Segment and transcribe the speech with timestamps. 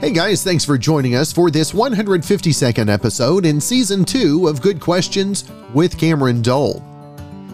[0.00, 4.78] Hey guys, thanks for joining us for this 152nd episode in Season 2 of Good
[4.78, 6.84] Questions with Cameron Dole.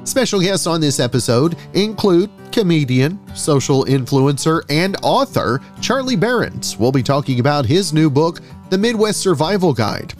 [0.04, 6.76] Special guests on this episode include comedian, social influencer, and author Charlie Berens.
[6.76, 10.12] We'll be talking about his new book, The Midwest Survival Guide.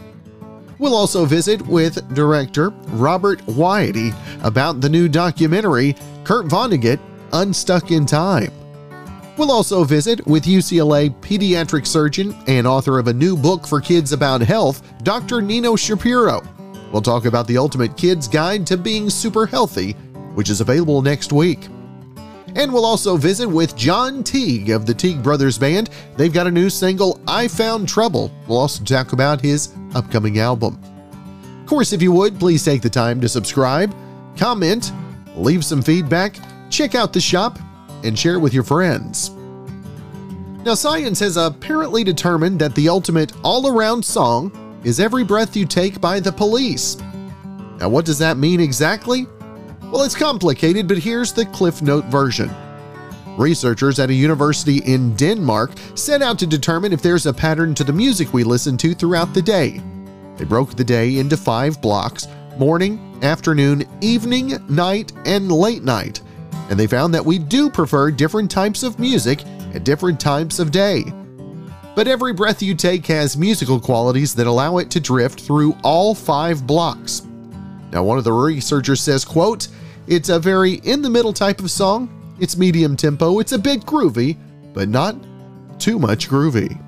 [0.79, 7.00] We'll also visit with director Robert Weide about the new documentary Kurt Vonnegut
[7.35, 8.50] Unstuck in Time.
[9.37, 14.13] We'll also visit with UCLA pediatric surgeon and author of a new book for kids
[14.13, 15.43] about health, Dr.
[15.43, 16.40] Nina Shapiro.
[16.93, 19.93] We'll talk about the ultimate kid's guide to being super healthy,
[20.35, 21.67] which is available next week.
[22.54, 25.90] And we'll also visit with John Teague of the Teague Brothers Band.
[26.17, 28.31] They've got a new single, I Found Trouble.
[28.46, 30.79] We'll also talk about his upcoming album.
[31.61, 33.92] Of course, if you would, please take the time to subscribe,
[34.37, 34.92] comment,
[35.34, 36.37] leave some feedback,
[36.70, 37.59] check out the shop,
[38.05, 39.31] and share it with your friends.
[40.64, 45.67] Now, science has apparently determined that the ultimate all around song is Every Breath You
[45.67, 46.97] Take by the Police.
[47.79, 49.27] Now, what does that mean exactly?
[49.83, 52.51] Well, it's complicated, but here's the Cliff Note version.
[53.37, 57.84] Researchers at a university in Denmark set out to determine if there's a pattern to
[57.84, 59.83] the music we listen to throughout the day.
[60.36, 62.27] They broke the day into five blocks
[62.59, 66.23] morning, afternoon, evening, night, and late night
[66.70, 70.70] and they found that we do prefer different types of music at different times of
[70.70, 71.05] day.
[71.95, 76.15] But every breath you take has musical qualities that allow it to drift through all
[76.15, 77.23] five blocks.
[77.92, 79.69] Now, one of the researchers says, quote,
[80.09, 82.11] It's a very in-the-middle type of song.
[82.41, 84.37] It's medium tempo, it's a bit groovy,
[84.73, 85.15] but not
[85.79, 86.81] too much groovy.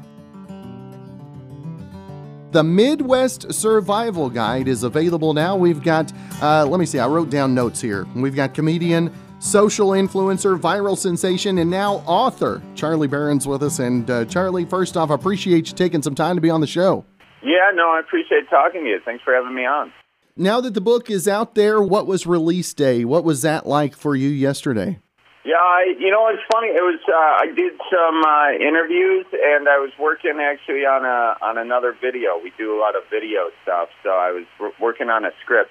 [2.51, 5.57] The Midwest Survival Guide is available now.
[5.57, 8.07] We've got, uh, let me see, I wrote down notes here.
[8.15, 9.13] We've got comedian
[9.47, 13.79] social influencer, viral sensation, and now author Charlie Berens with us.
[13.79, 16.67] And uh, Charlie, first off, I appreciate you taking some time to be on the
[16.67, 17.05] show.
[17.43, 19.01] Yeah, no, I appreciate talking to you.
[19.05, 19.93] Thanks for having me on.
[20.37, 23.05] Now that the book is out there, what was release day?
[23.05, 24.99] What was that like for you yesterday?
[25.45, 26.69] Yeah, I, you know, it's funny.
[26.69, 31.39] It was uh, I did some uh, interviews, and I was working actually on a
[31.41, 32.37] on another video.
[32.43, 35.71] We do a lot of video stuff, so I was working on a script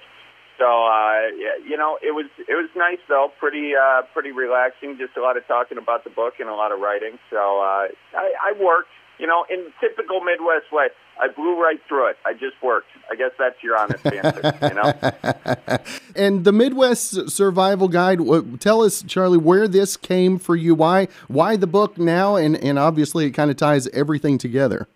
[0.58, 1.28] so uh,
[1.64, 4.96] you know, it was it was nice though, pretty uh, pretty relaxing.
[4.98, 7.18] Just a lot of talking about the book and a lot of writing.
[7.30, 10.88] So uh, I, I worked, you know, in typical Midwest way.
[11.18, 12.16] I blew right through it.
[12.26, 12.88] I just worked.
[13.10, 15.78] I guess that's your honest answer, you know.
[16.14, 18.20] and the Midwest Survival Guide.
[18.60, 20.74] Tell us, Charlie, where this came for you.
[20.74, 22.36] Why why the book now?
[22.36, 24.88] And and obviously, it kind of ties everything together.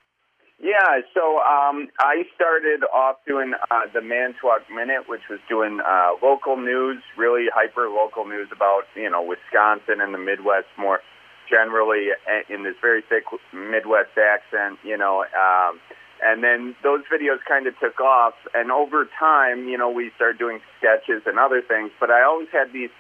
[0.62, 6.20] Yeah, so um, I started off doing uh, the Manitowoc Minute, which was doing uh,
[6.22, 11.00] local news, really hyper local news about you know Wisconsin and the Midwest more
[11.48, 12.08] generally
[12.50, 15.24] in this very thick Midwest accent, you know.
[15.32, 15.80] Um,
[16.22, 20.38] and then those videos kind of took off, and over time, you know, we started
[20.38, 21.90] doing sketches and other things.
[21.98, 22.92] But I always had these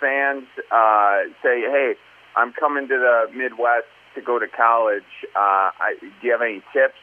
[0.00, 1.92] fans uh, say, "Hey,
[2.36, 5.08] I'm coming to the Midwest to go to college.
[5.34, 6.98] Uh, I, do you have any tips,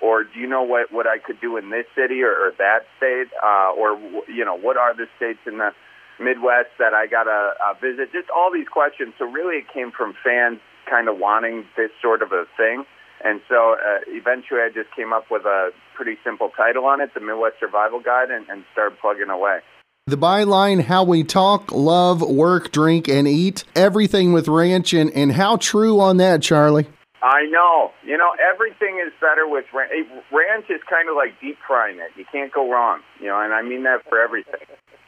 [0.00, 2.86] or do you know what what I could do in this city or, or that
[2.96, 3.98] state, uh, or
[4.28, 5.70] you know what are the states in the
[6.18, 8.12] Midwest that I gotta uh, visit?
[8.12, 9.14] Just all these questions.
[9.18, 12.84] So really, it came from fans kind of wanting this sort of a thing.
[13.22, 17.12] And so uh, eventually, I just came up with a pretty simple title on it,
[17.12, 19.60] the Midwest Survival Guide, and, and started plugging away.
[20.10, 23.62] The byline, how we talk, love, work, drink, and eat.
[23.76, 24.92] Everything with ranch.
[24.92, 26.88] And, and how true on that, Charlie?
[27.22, 27.92] I know.
[28.04, 29.92] You know, everything is better with ranch.
[30.32, 32.10] Ranch is kind of like deep frying it.
[32.16, 33.02] You can't go wrong.
[33.20, 34.58] You know, and I mean that for everything.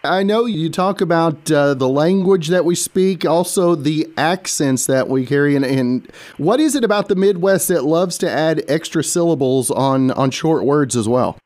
[0.04, 5.08] I know you talk about uh, the language that we speak, also the accents that
[5.08, 6.08] we carry, and, and
[6.38, 10.64] what is it about the Midwest that loves to add extra syllables on on short
[10.64, 11.38] words as well?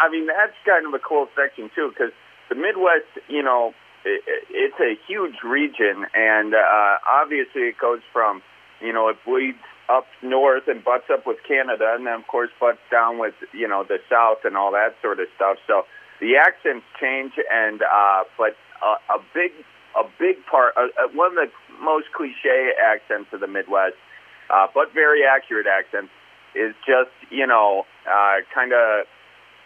[0.00, 2.12] I mean that's kind of a cool section too, because
[2.48, 8.42] the Midwest, you know, it, it's a huge region, and uh, obviously it goes from,
[8.80, 9.58] you know, it bleeds
[9.88, 13.66] up north and butts up with Canada, and then of course butts down with you
[13.66, 15.56] know the South and all that sort of stuff.
[15.66, 15.84] So
[16.20, 19.52] the accents change, and uh, but uh, a big
[19.96, 21.50] a big part, uh, uh, one of the
[21.82, 23.96] most cliche accents of the Midwest,
[24.50, 26.12] uh, but very accurate accents,
[26.54, 29.06] is just you know uh, kind of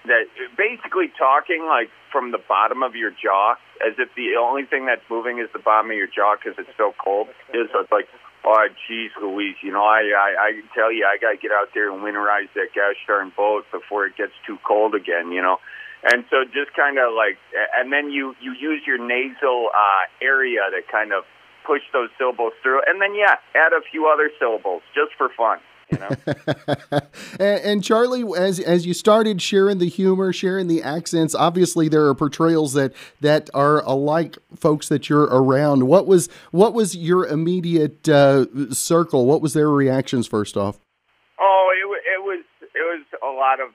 [0.04, 0.26] that
[0.56, 5.04] basically talking like from the bottom of your jaw, as if the only thing that's
[5.08, 7.28] moving is the bottom of your jaw because it's so cold.
[7.52, 8.08] So it's like,
[8.44, 11.70] oh, geez, Louise, you know, I I, I tell you, I got to get out
[11.74, 15.58] there and winterize that gosh darn boat before it gets too cold again, you know.
[16.02, 17.38] And so just kind of like,
[17.78, 21.24] and then you you use your nasal uh, area to kind of
[21.64, 25.58] push those syllables through, and then yeah, add a few other syllables just for fun.
[25.92, 26.10] You know?
[27.38, 32.06] and, and, Charlie, as as you started sharing the humor, sharing the accents, obviously there
[32.06, 35.86] are portrayals that that are alike folks that you're around.
[35.86, 39.26] What was what was your immediate uh, circle?
[39.26, 40.78] What was their reactions first off?
[41.38, 41.84] Oh, it,
[42.16, 43.74] it was it was a lot of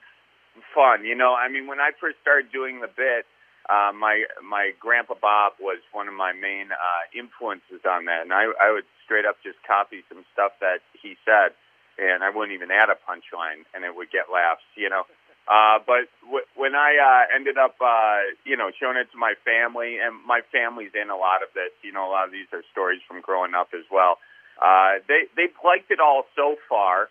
[0.74, 1.04] fun.
[1.04, 3.26] You know, I mean, when I first started doing the bit,
[3.68, 8.32] uh, my my grandpa Bob was one of my main uh, influences on that, and
[8.32, 11.54] I I would straight up just copy some stuff that he said
[11.98, 15.04] and I wouldn't even add a punchline, and it would get laughs, you know.
[15.48, 19.32] Uh, but w- when I uh, ended up, uh, you know, showing it to my
[19.44, 22.46] family, and my family's in a lot of this, you know, a lot of these
[22.52, 24.18] are stories from growing up as well.
[24.60, 27.08] Uh, they they liked it all so far,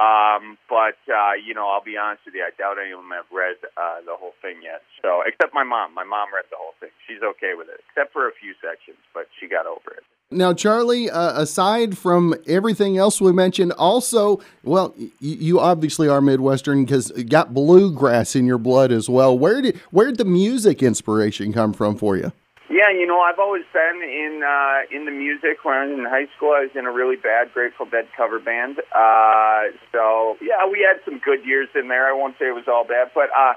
[0.00, 3.10] um, but uh, you know, I'll be honest with you, I doubt any of them
[3.12, 4.82] have read uh, the whole thing yet.
[5.02, 6.90] So, except my mom, my mom read the whole thing.
[7.06, 10.02] She's okay with it, except for a few sections, but she got over it.
[10.32, 16.20] Now, Charlie, uh, aside from everything else we mentioned, also, well, y- you obviously are
[16.20, 19.36] Midwestern because you got bluegrass in your blood as well.
[19.36, 22.32] Where did where did the music inspiration come from for you?
[22.70, 25.64] Yeah, you know, I've always been in uh, in the music.
[25.64, 28.38] When I was in high school, I was in a really bad Grateful Dead cover
[28.38, 28.78] band.
[28.94, 32.06] Uh, so yeah, we had some good years in there.
[32.06, 33.54] I won't say it was all bad, but uh,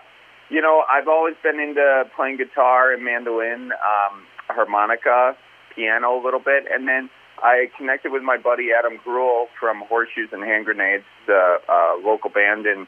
[0.49, 5.37] you know, I've always been into playing guitar and mandolin, um, harmonica
[5.75, 7.07] piano a little bit, and then
[7.37, 12.31] I connected with my buddy Adam Greuel from Horseshoes and Hand Grenades, the uh, local
[12.31, 12.87] band, and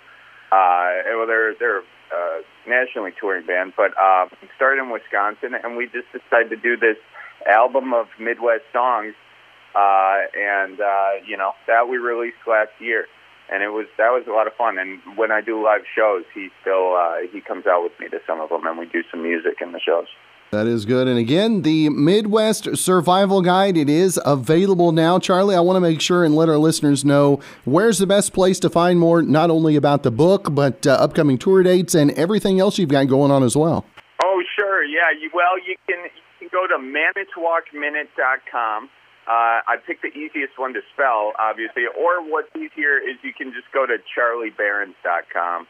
[0.51, 1.83] uh, well, they're they're
[2.13, 6.77] uh, nationally touring band, but uh, started in Wisconsin, and we just decided to do
[6.77, 6.97] this
[7.47, 9.13] album of Midwest songs,
[9.75, 13.07] uh, and uh, you know that we released last year,
[13.51, 14.77] and it was that was a lot of fun.
[14.77, 18.19] And when I do live shows, he still uh, he comes out with me to
[18.25, 20.07] some of them, and we do some music in the shows.
[20.51, 21.07] That is good.
[21.07, 25.17] And again, the Midwest Survival Guide, it is available now.
[25.19, 28.59] Charlie, I want to make sure and let our listeners know where's the best place
[28.59, 32.59] to find more, not only about the book, but uh, upcoming tour dates and everything
[32.59, 33.85] else you've got going on as well.
[34.23, 34.83] Oh, sure.
[34.83, 35.11] Yeah.
[35.19, 38.89] You, well, you can, you can go to manitowocminute.com.
[39.27, 41.83] Uh, I picked the easiest one to spell, obviously.
[41.87, 45.67] Or what's easier is you can just go to charlieberens.com.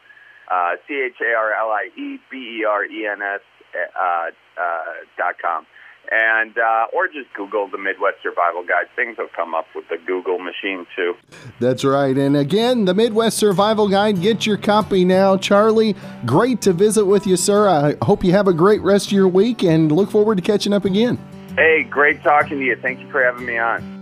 [0.48, 3.40] Uh, C H A R L I E B E R E N S
[3.74, 4.30] uh,
[4.60, 4.84] uh,
[5.16, 5.66] dot com,
[6.10, 8.86] and uh, or just Google the Midwest Survival Guide.
[8.94, 11.14] Things will come up with the Google machine too.
[11.60, 12.16] That's right.
[12.16, 14.20] And again, the Midwest Survival Guide.
[14.20, 15.96] Get your copy now, Charlie.
[16.24, 17.68] Great to visit with you, sir.
[17.68, 20.72] I hope you have a great rest of your week, and look forward to catching
[20.72, 21.18] up again.
[21.56, 22.76] Hey, great talking to you.
[22.76, 23.95] Thank you for having me on.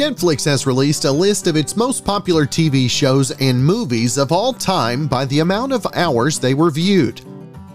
[0.00, 4.54] Netflix has released a list of its most popular TV shows and movies of all
[4.54, 7.20] time by the amount of hours they were viewed.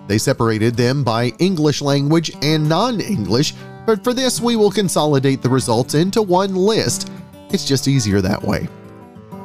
[0.07, 3.53] They separated them by English language and non English,
[3.85, 7.11] but for this we will consolidate the results into one list.
[7.51, 8.67] It's just easier that way.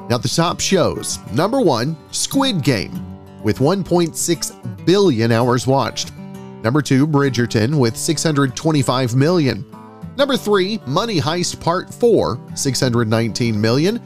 [0.08, 2.98] Now, the top shows number one, Squid Game,
[3.42, 6.12] with 1.6 billion hours watched.
[6.62, 9.66] Number two, Bridgerton, with 625 million.
[10.20, 14.02] Number 3, Money Heist Part 4, 619 million.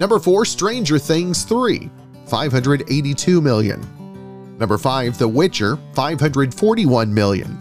[0.00, 1.90] Number 4, Stranger Things 3,
[2.26, 4.56] 582 million.
[4.58, 7.60] Number 5, The Witcher, 541 million.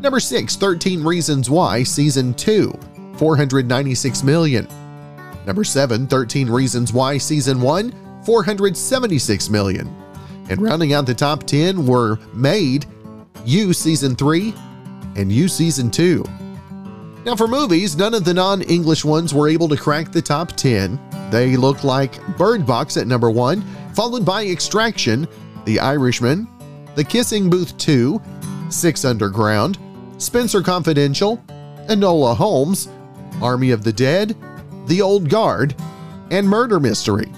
[0.00, 2.72] Number 6, 13 Reasons Why Season 2,
[3.16, 4.68] 496 million.
[5.44, 9.92] Number 7, 13 Reasons Why Season 1, 476 million.
[10.48, 12.86] And rounding out the top 10 were Maid,
[13.44, 14.54] You Season 3,
[15.16, 16.24] and You Season 2.
[17.24, 20.52] Now, for movies, none of the non English ones were able to crack the top
[20.56, 20.98] 10.
[21.30, 23.62] They look like Bird Box at number 1,
[23.94, 25.28] followed by Extraction,
[25.64, 26.48] The Irishman,
[26.96, 28.20] The Kissing Booth 2,
[28.70, 29.78] Six Underground,
[30.18, 31.36] Spencer Confidential,
[31.88, 32.88] Enola Holmes,
[33.40, 34.36] Army of the Dead,
[34.86, 35.76] The Old Guard,
[36.32, 37.30] and Murder Mystery.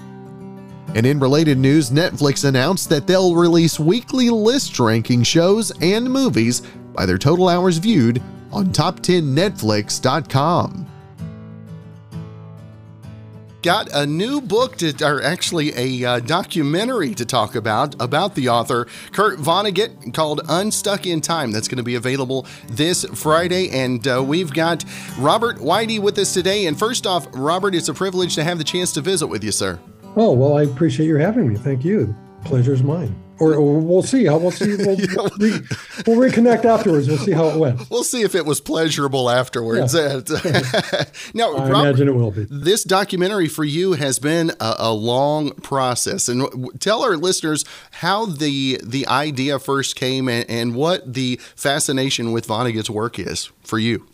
[0.95, 6.63] And in related news, Netflix announced that they'll release weekly list ranking shows and movies
[6.93, 8.23] by their total hours viewed
[8.55, 10.87] on top10netflix.com.
[13.61, 18.49] Got a new book to, or actually a uh, documentary to talk about, about the
[18.49, 21.51] author Kurt Vonnegut called Unstuck in Time.
[21.51, 23.71] That's going to be available this Friday.
[23.71, 24.85] And uh, we've got
[25.17, 26.67] Robert Weide with us today.
[26.67, 29.51] And first off, Robert, it's a privilege to have the chance to visit with you,
[29.51, 29.79] sir.
[30.15, 31.55] Oh, well, I appreciate your having me.
[31.55, 32.15] Thank you.
[32.43, 33.19] Pleasure's mine.
[33.39, 34.75] Or, or we'll see how we'll see.
[34.75, 35.51] We'll, we'll, re,
[36.07, 37.07] we'll, reconnect afterwards.
[37.07, 37.89] We'll see how it went.
[37.89, 39.93] We'll see if it was pleasurable afterwards.
[39.93, 40.21] Yeah.
[41.33, 42.45] now, I Robert, imagine it will be.
[42.49, 48.25] This documentary for you has been a, a long process, and tell our listeners how
[48.25, 53.79] the the idea first came and, and what the fascination with Vonnegut's work is for
[53.79, 54.05] you.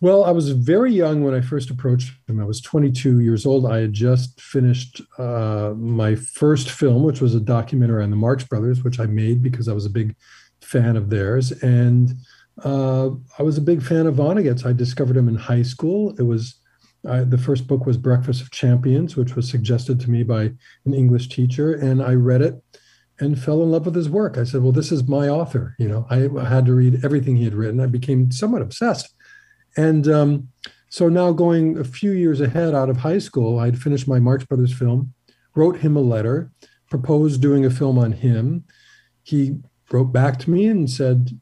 [0.00, 2.40] Well, I was very young when I first approached him.
[2.40, 3.64] I was 22 years old.
[3.64, 8.44] I had just finished uh, my first film, which was a documentary on the Marx
[8.44, 10.14] Brothers, which I made because I was a big
[10.60, 11.52] fan of theirs.
[11.62, 12.14] And
[12.62, 14.66] uh, I was a big fan of Vonnegut's.
[14.66, 16.14] I discovered him in high school.
[16.18, 16.56] It was
[17.08, 20.52] uh, the first book was Breakfast of Champions, which was suggested to me by
[20.84, 22.62] an English teacher, and I read it
[23.20, 24.38] and fell in love with his work.
[24.38, 27.44] I said, "Well, this is my author." You know, I had to read everything he
[27.44, 27.80] had written.
[27.80, 29.14] I became somewhat obsessed
[29.76, 30.48] and um,
[30.88, 34.44] so now going a few years ahead out of high school, I'd finished my Marx
[34.44, 35.12] Brothers film,
[35.54, 36.52] wrote him a letter,
[36.88, 38.64] proposed doing a film on him.
[39.22, 39.58] He
[39.90, 41.40] wrote back to me and said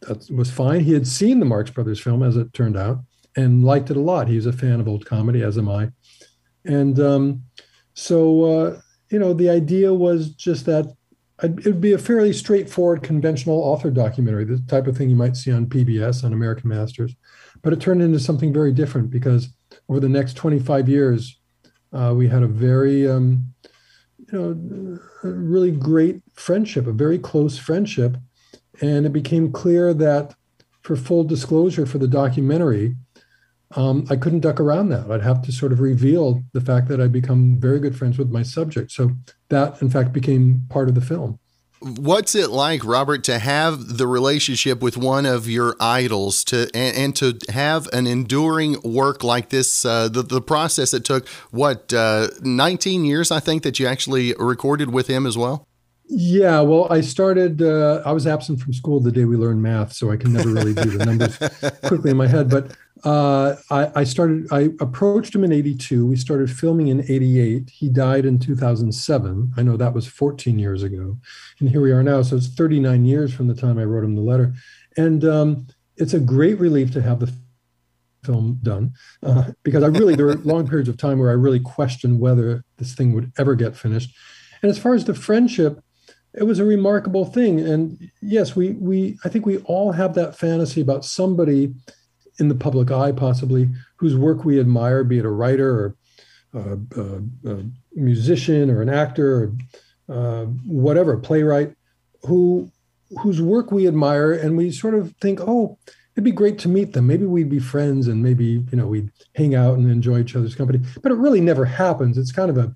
[0.00, 0.80] that was fine.
[0.80, 3.00] He had seen the Marx Brothers film, as it turned out,
[3.36, 4.28] and liked it a lot.
[4.28, 5.90] He was a fan of old comedy, as am I.
[6.64, 7.42] And um,
[7.94, 10.90] so, uh, you know, the idea was just that
[11.42, 15.36] it would be a fairly straightforward, conventional author documentary, the type of thing you might
[15.36, 17.14] see on PBS on American Masters.
[17.62, 19.48] But it turned into something very different because
[19.88, 21.38] over the next 25 years,
[21.92, 23.52] uh, we had a very, um,
[24.32, 28.16] you know, really great friendship, a very close friendship.
[28.80, 30.34] And it became clear that
[30.82, 32.96] for full disclosure for the documentary,
[33.76, 35.10] um, I couldn't duck around that.
[35.10, 38.30] I'd have to sort of reveal the fact that I'd become very good friends with
[38.30, 38.90] my subject.
[38.90, 39.12] So
[39.48, 41.38] that, in fact, became part of the film.
[41.80, 46.96] What's it like, Robert, to have the relationship with one of your idols, to and,
[46.96, 49.84] and to have an enduring work like this?
[49.86, 54.34] Uh, the the process it took what uh, 19 years, I think, that you actually
[54.38, 55.66] recorded with him as well.
[56.12, 57.62] Yeah, well, I started.
[57.62, 60.48] Uh, I was absent from school the day we learned math, so I can never
[60.48, 61.38] really do the numbers
[61.84, 62.50] quickly in my head.
[62.50, 64.48] But uh, I, I, started.
[64.50, 66.04] I approached him in '82.
[66.04, 67.70] We started filming in '88.
[67.70, 69.52] He died in 2007.
[69.56, 71.16] I know that was 14 years ago,
[71.60, 72.22] and here we are now.
[72.22, 74.52] So it's 39 years from the time I wrote him the letter,
[74.96, 77.32] and um, it's a great relief to have the
[78.24, 81.60] film done uh, because I really there were long periods of time where I really
[81.60, 84.12] questioned whether this thing would ever get finished.
[84.60, 85.80] And as far as the friendship,
[86.34, 87.60] it was a remarkable thing.
[87.60, 91.74] And yes, we we I think we all have that fantasy about somebody
[92.38, 95.96] in the public eye, possibly whose work we admire, be it a writer or
[96.54, 99.52] a, a, a musician or an actor
[100.08, 101.74] or uh, whatever, playwright,
[102.22, 102.70] who
[103.20, 105.76] whose work we admire, and we sort of think, oh,
[106.14, 107.06] it'd be great to meet them.
[107.06, 110.54] Maybe we'd be friends, and maybe you know we'd hang out and enjoy each other's
[110.54, 110.80] company.
[111.02, 112.16] But it really never happens.
[112.18, 112.74] It's kind of a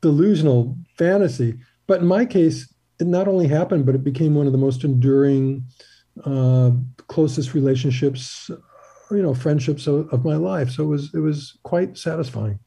[0.00, 1.58] delusional fantasy.
[1.86, 4.84] But in my case, it not only happened, but it became one of the most
[4.84, 5.64] enduring,
[6.24, 6.70] uh,
[7.08, 8.50] closest relationships,
[9.10, 10.70] you know, friendships of, of, my life.
[10.70, 12.58] So it was it was quite satisfying.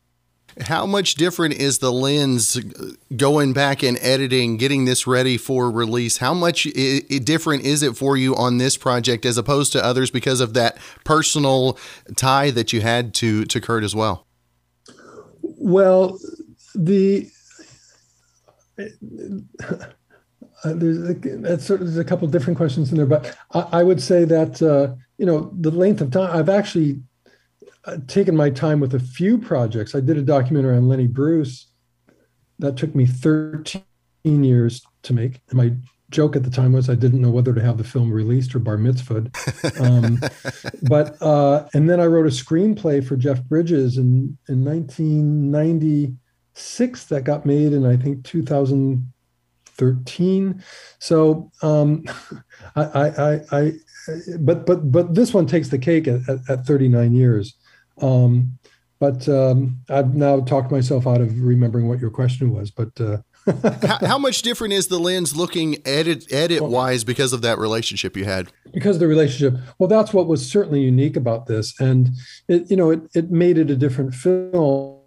[0.61, 2.59] How much different is the lens
[3.15, 6.17] going back and editing, getting this ready for release?
[6.17, 10.11] How much I- different is it for you on this project as opposed to others
[10.11, 11.77] because of that personal
[12.15, 14.25] tie that you had to to Kurt as well?
[15.41, 16.19] Well,
[16.75, 17.29] the
[20.63, 23.79] uh, there's a, that's sort of, there's a couple different questions in there, but I,
[23.79, 26.35] I would say that uh, you know the length of time.
[26.35, 27.01] I've actually
[27.85, 29.95] uh, taken my time with a few projects.
[29.95, 31.67] I did a documentary on Lenny Bruce
[32.59, 33.83] that took me 13
[34.25, 35.41] years to make.
[35.49, 35.73] And my
[36.09, 38.59] joke at the time was I didn't know whether to have the film released or
[38.59, 39.29] bar mitzvahed.
[39.79, 40.19] Um,
[40.89, 47.23] but uh, and then I wrote a screenplay for Jeff Bridges in in 1996 that
[47.23, 49.13] got made in I think 2000
[49.79, 50.63] 13.
[50.99, 52.03] So um,
[52.75, 53.71] I, I, I,
[54.39, 57.55] but but but this one takes the cake at, at, at 39 years.
[58.01, 58.59] Um,
[58.99, 62.69] but um, I've now talked myself out of remembering what your question was.
[62.69, 63.17] But uh,
[63.87, 68.17] how, how, much different is the lens looking edit edit wise because of that relationship
[68.17, 68.51] you had?
[68.73, 69.59] Because of the relationship.
[69.77, 72.09] Well, that's what was certainly unique about this, and
[72.49, 74.99] it you know it it made it a different film.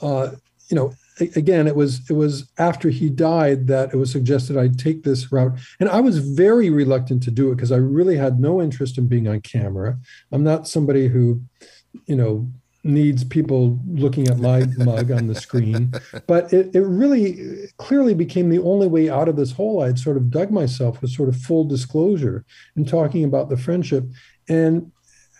[0.00, 0.30] Uh,
[0.70, 4.68] you know, again, it was it was after he died that it was suggested I
[4.68, 8.40] take this route, and I was very reluctant to do it because I really had
[8.40, 9.98] no interest in being on camera.
[10.32, 11.42] I'm not somebody who,
[12.06, 12.48] you know,
[12.84, 15.92] needs people looking at my mug on the screen.
[16.26, 19.82] But it, it really clearly became the only way out of this hole.
[19.82, 22.44] I'd sort of dug myself with sort of full disclosure
[22.76, 24.04] and talking about the friendship.
[24.48, 24.92] And,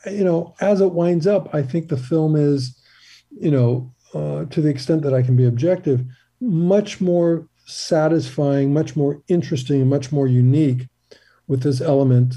[0.07, 2.79] you know, as it winds up, I think the film is,
[3.31, 6.05] you know, uh, to the extent that I can be objective,
[6.41, 10.89] much more satisfying, much more interesting, and much more unique
[11.47, 12.35] with this element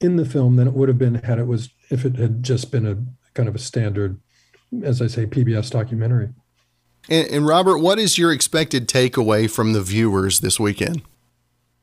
[0.00, 2.70] in the film than it would have been had it was if it had just
[2.70, 2.96] been a
[3.34, 4.20] kind of a standard,
[4.82, 6.30] as I say, PBS documentary.
[7.08, 11.02] And, and Robert, what is your expected takeaway from the viewers this weekend?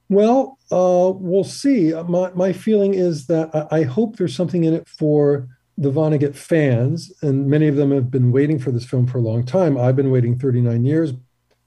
[0.10, 1.94] Well, uh, we'll see.
[2.08, 6.36] My, my feeling is that I, I hope there's something in it for the Vonnegut
[6.36, 9.78] fans, and many of them have been waiting for this film for a long time.
[9.78, 11.14] I've been waiting 39 years,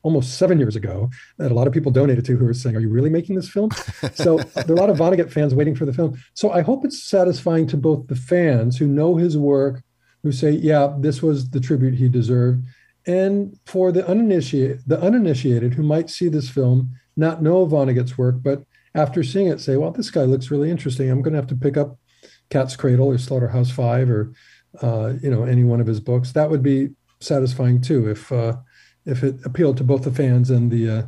[0.02, 2.80] almost seven years ago, that a lot of people donated to who are saying, Are
[2.80, 3.70] you really making this film?
[4.14, 6.18] so there are a lot of Vonnegut fans waiting for the film.
[6.34, 9.82] So I hope it's satisfying to both the fans who know his work,
[10.22, 12.64] who say, Yeah, this was the tribute he deserved,
[13.06, 18.36] and for the uninitiated, the uninitiated who might see this film, not know Vonnegut's work,
[18.42, 18.64] but
[18.94, 21.10] after seeing it say, well, this guy looks really interesting.
[21.10, 21.98] I'm going to have to pick up
[22.50, 24.32] Cat's Cradle or Slaughterhouse Five or,
[24.82, 26.32] uh, you know, any one of his books.
[26.32, 26.90] That would be
[27.20, 28.56] satisfying too if uh,
[29.06, 31.02] if it appealed to both the fans and the uh,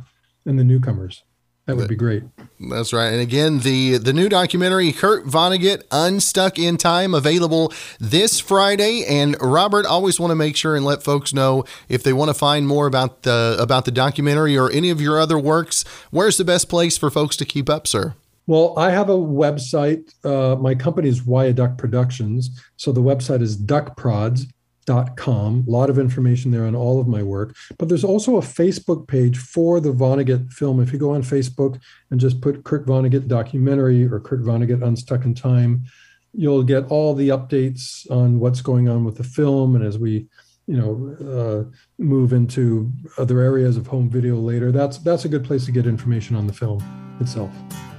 [0.45, 1.23] and the newcomers.
[1.65, 2.23] That would be great.
[2.59, 3.07] That's right.
[3.07, 7.71] And again, the the new documentary Kurt Vonnegut Unstuck in Time available
[8.01, 9.05] this Friday.
[9.05, 12.33] And Robert, always want to make sure and let folks know if they want to
[12.33, 15.85] find more about the about the documentary or any of your other works.
[16.11, 18.15] Where's the best place for folks to keep up, sir?
[18.45, 20.13] Well, I have a website.
[20.25, 22.61] Uh, my company is Whyaduck Productions.
[22.75, 25.65] So the website is duckprods.com.
[25.65, 27.55] A lot of information there on all of my work.
[27.77, 30.81] But there's also a Facebook page for the Vonnegut film.
[30.81, 31.79] If you go on Facebook
[32.11, 35.85] and just put Kurt Vonnegut documentary or Kurt Vonnegut Unstuck in Time,
[36.33, 39.77] you'll get all the updates on what's going on with the film.
[39.77, 40.27] And as we,
[40.67, 41.63] you know, uh,
[41.97, 45.87] move into other areas of home video later, that's that's a good place to get
[45.87, 46.83] information on the film
[47.21, 47.51] itself.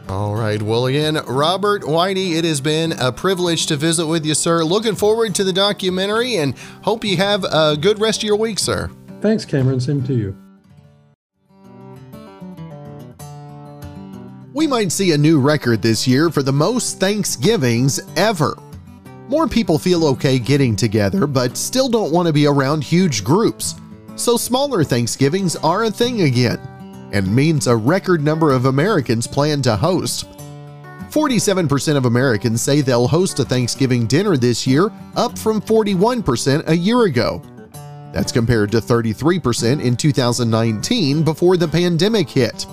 [0.08, 0.60] All right.
[0.60, 4.62] Well, again, Robert Weide, it has been a privilege to visit with you, sir.
[4.62, 8.58] Looking forward to the documentary and hope you have a good rest of your week,
[8.58, 8.90] sir.
[9.22, 9.80] Thanks, Cameron.
[9.80, 10.36] Same to you.
[14.52, 18.56] We might see a new record this year for the most Thanksgivings ever.
[19.28, 23.74] More people feel okay getting together, but still don't want to be around huge groups.
[24.16, 26.60] So smaller Thanksgivings are a thing again
[27.14, 30.28] and means a record number of Americans plan to host.
[31.10, 36.76] 47% of Americans say they'll host a Thanksgiving dinner this year, up from 41% a
[36.76, 37.40] year ago.
[38.12, 42.66] That's compared to 33% in 2019 before the pandemic hit.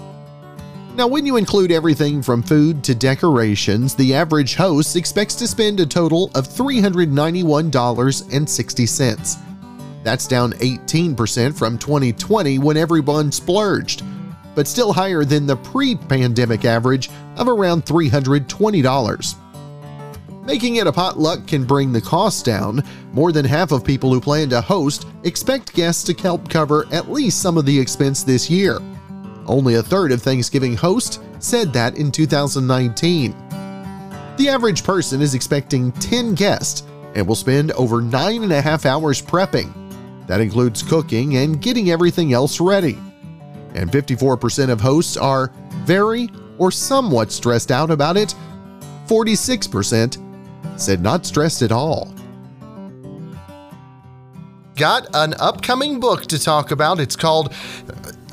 [0.95, 5.79] Now, when you include everything from food to decorations, the average host expects to spend
[5.79, 9.37] a total of $391.60.
[10.03, 14.01] That's down 18% from 2020 when everyone splurged
[14.55, 19.35] but still higher than the pre pandemic average of around $320.
[20.43, 22.83] Making it a potluck can bring the cost down.
[23.13, 27.11] More than half of people who plan to host expect guests to help cover at
[27.11, 28.79] least some of the expense this year.
[29.45, 33.31] Only a third of Thanksgiving hosts said that in 2019.
[34.37, 36.83] The average person is expecting 10 guests
[37.13, 39.71] and will spend over nine and a half hours prepping.
[40.25, 42.97] That includes cooking and getting everything else ready
[43.73, 45.51] and 54% of hosts are
[45.83, 48.35] very or somewhat stressed out about it.
[49.07, 52.13] 46% said not stressed at all.
[54.75, 56.99] Got an upcoming book to talk about.
[56.99, 57.53] It's called,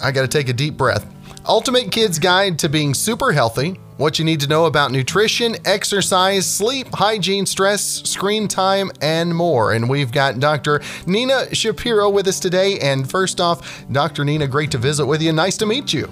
[0.02, 1.06] I gotta take a deep breath
[1.46, 6.46] Ultimate Kid's Guide to Being Super Healthy what you need to know about nutrition, exercise,
[6.46, 9.72] sleep, hygiene, stress, screen time, and more.
[9.72, 10.80] And we've got Dr.
[11.06, 12.78] Nina Shapiro with us today.
[12.78, 14.24] And first off, Dr.
[14.24, 15.32] Nina, great to visit with you.
[15.32, 16.10] Nice to meet you.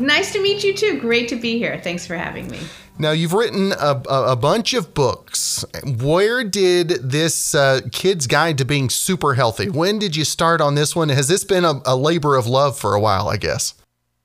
[0.00, 0.98] Nice to meet you too.
[1.00, 1.80] Great to be here.
[1.82, 2.58] Thanks for having me.
[3.00, 5.64] Now, you've written a, a, a bunch of books.
[5.84, 9.70] Where did this uh, kid's guide to being super healthy?
[9.70, 11.08] When did you start on this one?
[11.10, 13.74] Has this been a, a labor of love for a while, I guess?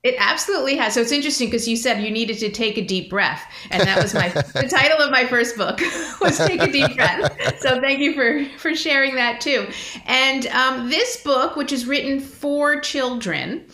[0.03, 0.95] It absolutely has.
[0.95, 4.03] So it's interesting because you said you needed to take a deep breath, and that
[4.03, 5.79] was my the title of my first book
[6.21, 9.65] was "Take a Deep Breath." So thank you for for sharing that too.
[10.05, 13.65] And um, this book, which is written for children.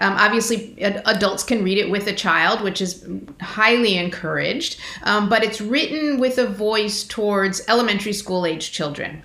[0.00, 3.04] Um, obviously, adults can read it with a child, which is
[3.40, 9.24] highly encouraged, um, but it's written with a voice towards elementary school age children.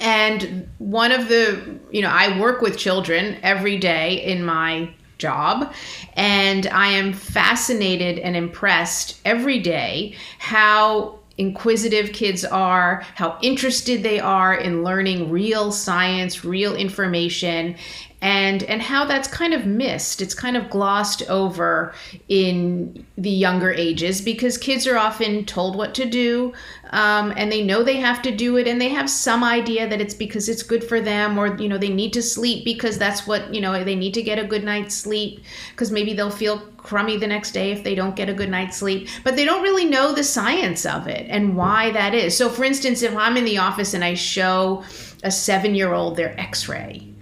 [0.00, 5.72] And one of the, you know, I work with children every day in my job.
[6.14, 14.18] And I am fascinated and impressed every day how inquisitive kids are, how interested they
[14.18, 17.76] are in learning real science, real information.
[18.22, 20.22] And and how that's kind of missed.
[20.22, 21.94] It's kind of glossed over
[22.28, 26.52] in the younger ages because kids are often told what to do
[26.90, 30.00] um, and they know they have to do it and they have some idea that
[30.00, 33.26] it's because it's good for them or you know they need to sleep because that's
[33.26, 36.58] what you know they need to get a good night's sleep because maybe they'll feel
[36.78, 39.08] crummy the next day if they don't get a good night's sleep.
[39.24, 42.36] But they don't really know the science of it and why that is.
[42.36, 44.84] So for instance if i'm in the office and i show
[45.22, 47.12] a seven year old their x-ray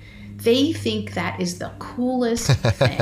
[0.45, 3.01] they think that is the coolest thing.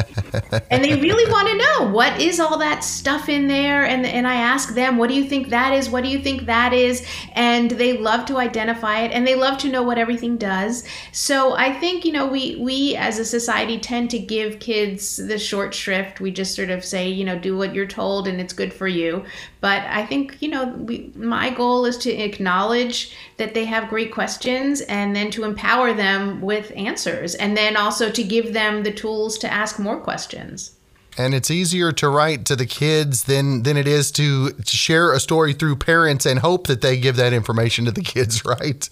[0.70, 3.85] and they really want to know what is all that stuff in there.
[3.85, 5.90] And, and I ask them, what do you think that is?
[5.90, 7.07] What do you think that is?
[7.33, 10.85] And they love to identify it and they love to know what everything does.
[11.12, 15.38] So I think, you know, we, we as a society tend to give kids the
[15.38, 16.20] short shrift.
[16.20, 18.88] We just sort of say, you know, do what you're told and it's good for
[18.88, 19.24] you.
[19.62, 24.12] But I think, you know, we, my goal is to acknowledge that they have great
[24.12, 28.90] questions and then to empower them with answers and then also to give them the
[28.90, 30.72] tools to ask more questions.
[31.16, 35.12] And it's easier to write to the kids than than it is to, to share
[35.12, 38.88] a story through parents and hope that they give that information to the kids, right?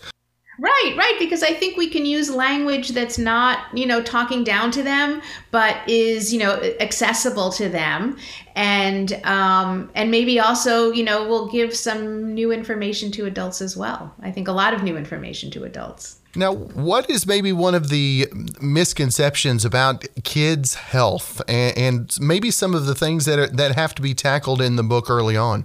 [0.63, 4.71] Right, right, because I think we can use language that's not, you know, talking down
[4.73, 8.19] to them, but is, you know, accessible to them,
[8.55, 13.75] and um, and maybe also, you know, we'll give some new information to adults as
[13.75, 14.15] well.
[14.21, 16.19] I think a lot of new information to adults.
[16.37, 18.29] Now, what is maybe one of the
[18.61, 23.95] misconceptions about kids' health, and, and maybe some of the things that are, that have
[23.95, 25.65] to be tackled in the book early on?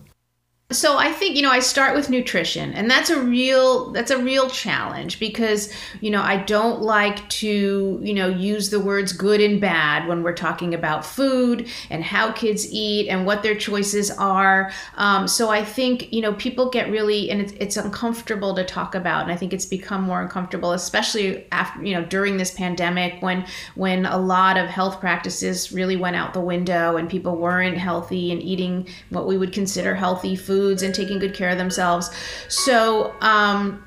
[0.71, 4.17] So i think you know i start with nutrition and that's a real that's a
[4.17, 9.39] real challenge because you know i don't like to you know use the words good
[9.39, 14.09] and bad when we're talking about food and how kids eat and what their choices
[14.09, 14.71] are.
[14.95, 18.95] Um, so i think you know people get really and it's, it's uncomfortable to talk
[18.95, 23.21] about and i think it's become more uncomfortable especially after you know during this pandemic
[23.21, 27.77] when when a lot of health practices really went out the window and people weren't
[27.77, 31.57] healthy and eating what we would consider healthy food foods and taking good care of
[31.57, 32.09] themselves.
[32.47, 33.85] So um,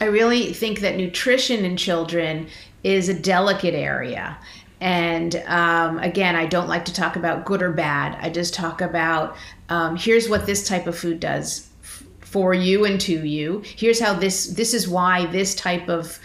[0.00, 2.48] I really think that nutrition in children
[2.84, 4.36] is a delicate area.
[4.80, 8.18] And um, again, I don't like to talk about good or bad.
[8.20, 9.36] I just talk about
[9.70, 11.68] um, here's what this type of food does
[12.20, 13.62] for you and to you.
[13.64, 16.18] Here's how this this is why this type of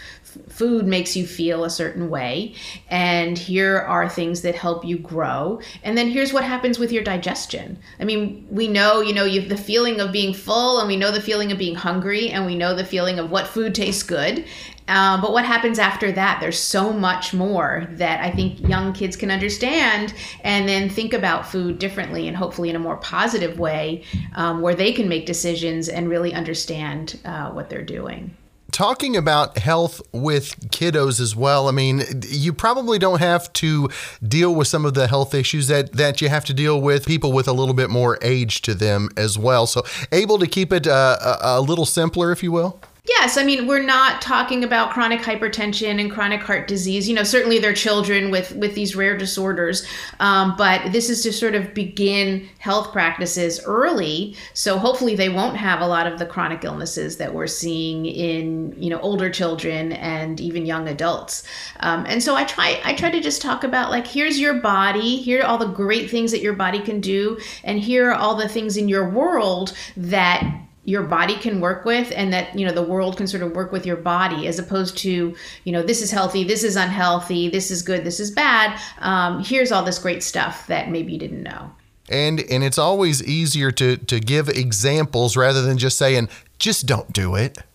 [0.48, 2.54] food makes you feel a certain way
[2.88, 5.60] and here are things that help you grow.
[5.82, 7.78] And then here's what happens with your digestion.
[8.00, 10.96] I mean we know you know you have the feeling of being full and we
[10.96, 14.02] know the feeling of being hungry and we know the feeling of what food tastes
[14.02, 14.44] good.
[14.88, 16.38] Um, but what happens after that?
[16.40, 21.46] There's so much more that i think young kids can understand and then think about
[21.46, 24.02] food differently and hopefully in a more positive way
[24.34, 28.36] um, where they can make decisions and really understand uh, what they're doing
[28.72, 33.88] talking about health with kiddos as well, I mean, you probably don't have to
[34.26, 37.32] deal with some of the health issues that, that you have to deal with people
[37.32, 39.66] with a little bit more age to them as well.
[39.66, 42.80] So, able to keep it uh, a, a little simpler, if you will?
[43.08, 47.08] Yes, I mean we're not talking about chronic hypertension and chronic heart disease.
[47.08, 49.86] You know, certainly they're children with with these rare disorders,
[50.18, 55.56] um, but this is to sort of begin health practices early, so hopefully they won't
[55.56, 59.92] have a lot of the chronic illnesses that we're seeing in you know older children
[59.92, 61.44] and even young adults.
[61.80, 65.18] Um, and so I try I try to just talk about like here's your body,
[65.18, 68.34] here are all the great things that your body can do, and here are all
[68.34, 72.72] the things in your world that your body can work with and that you know
[72.72, 76.00] the world can sort of work with your body as opposed to you know this
[76.00, 78.80] is healthy this is unhealthy this is good this is bad.
[79.00, 81.72] Um, here's all this great stuff that maybe you didn't know.
[82.08, 87.12] And and it's always easier to to give examples rather than just saying just don't
[87.12, 87.58] do it.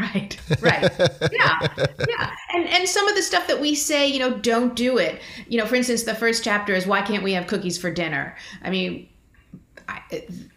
[0.00, 0.90] Right right.
[1.30, 1.68] Yeah
[2.08, 2.34] yeah.
[2.52, 5.20] And and some of the stuff that we say you know don't do it.
[5.46, 8.36] You know for instance the first chapter is why can't we have cookies for dinner?
[8.64, 9.08] I mean
[9.88, 10.00] I,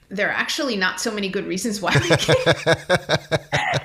[0.09, 2.47] there are actually not so many good reasons why we can't.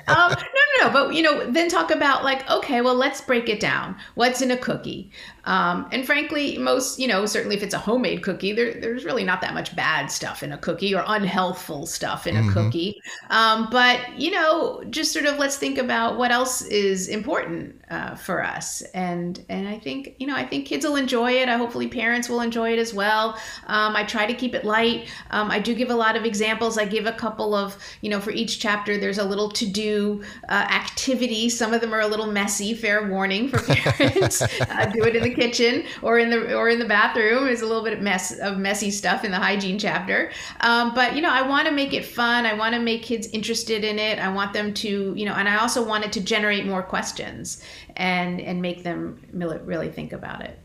[0.07, 0.89] um, no, no, no.
[0.91, 3.95] But you know, then talk about like, okay, well, let's break it down.
[4.15, 5.11] What's in a cookie?
[5.45, 9.23] Um, and frankly, most, you know, certainly if it's a homemade cookie, there, there's really
[9.23, 12.53] not that much bad stuff in a cookie or unhealthful stuff in a mm-hmm.
[12.53, 13.01] cookie.
[13.29, 18.15] Um, but you know, just sort of let's think about what else is important uh,
[18.15, 18.81] for us.
[18.93, 21.49] And and I think you know, I think kids will enjoy it.
[21.49, 23.37] I hopefully parents will enjoy it as well.
[23.67, 25.07] Um, I try to keep it light.
[25.31, 26.77] Um, I do give a lot of examples.
[26.77, 30.23] I give a couple of you know, for each chapter, there's a little to do
[30.49, 31.49] uh, activity.
[31.49, 32.73] Some of them are a little messy.
[32.73, 34.41] Fair warning for parents.
[34.41, 37.45] uh, do it in the kitchen or in the or in the bathroom.
[37.45, 40.31] There's a little bit of mess of messy stuff in the hygiene chapter.
[40.61, 42.45] Um, but you know, I want to make it fun.
[42.45, 44.19] I want to make kids interested in it.
[44.19, 47.63] I want them to, you know, and I also wanted to generate more questions
[47.95, 50.59] and and make them really think about it.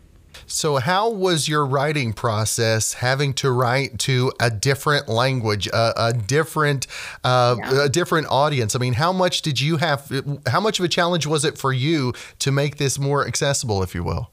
[0.46, 6.12] So, how was your writing process having to write to a different language, a, a
[6.12, 6.87] different,
[7.24, 7.85] uh, yeah.
[7.85, 8.74] a different audience?
[8.74, 10.11] I mean, how much did you have?
[10.46, 13.94] How much of a challenge was it for you to make this more accessible, if
[13.94, 14.30] you will?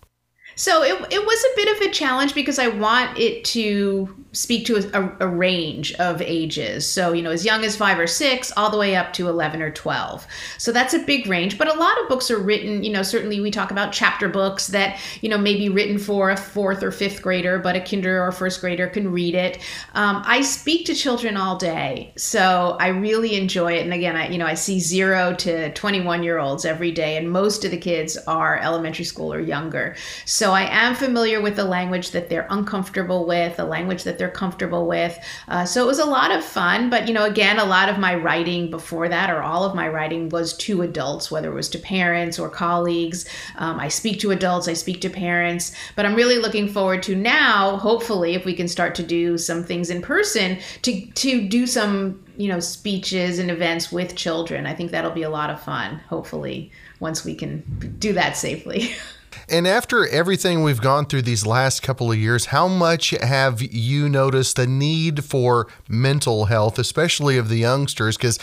[0.58, 4.66] So it, it was a bit of a challenge because I want it to speak
[4.66, 6.88] to a, a, range of ages.
[6.88, 9.62] So, you know, as young as five or six, all the way up to 11
[9.62, 10.28] or 12.
[10.60, 11.58] So that's a big range.
[11.58, 14.68] But a lot of books are written, you know, certainly we talk about chapter books
[14.68, 18.24] that, you know, may be written for a fourth or fifth grader, but a kinder
[18.24, 19.58] or first grader can read it.
[19.96, 22.14] Um, I speak to children all day.
[22.16, 23.84] So I really enjoy it.
[23.84, 27.32] And again, I, you know, I see zero to 21 year olds every day, and
[27.32, 29.96] most of the kids are elementary school or younger.
[30.26, 34.28] So I am familiar with the language that they're uncomfortable with, the language that they're
[34.28, 35.18] they're comfortable with.
[35.48, 36.90] Uh, so it was a lot of fun.
[36.90, 39.88] But, you know, again, a lot of my writing before that, or all of my
[39.88, 43.26] writing, was to adults, whether it was to parents or colleagues.
[43.56, 45.74] Um, I speak to adults, I speak to parents.
[45.96, 49.64] But I'm really looking forward to now, hopefully, if we can start to do some
[49.64, 54.74] things in person, to, to do some you know speeches and events with children i
[54.76, 57.64] think that'll be a lot of fun hopefully once we can
[57.98, 58.94] do that safely
[59.50, 64.10] And after everything we've gone through these last couple of years, how much have you
[64.10, 68.18] noticed the need for mental health, especially of the youngsters?
[68.18, 68.40] Because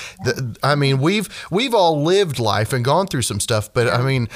[0.62, 4.28] I mean, we've we've all lived life and gone through some stuff, but I mean,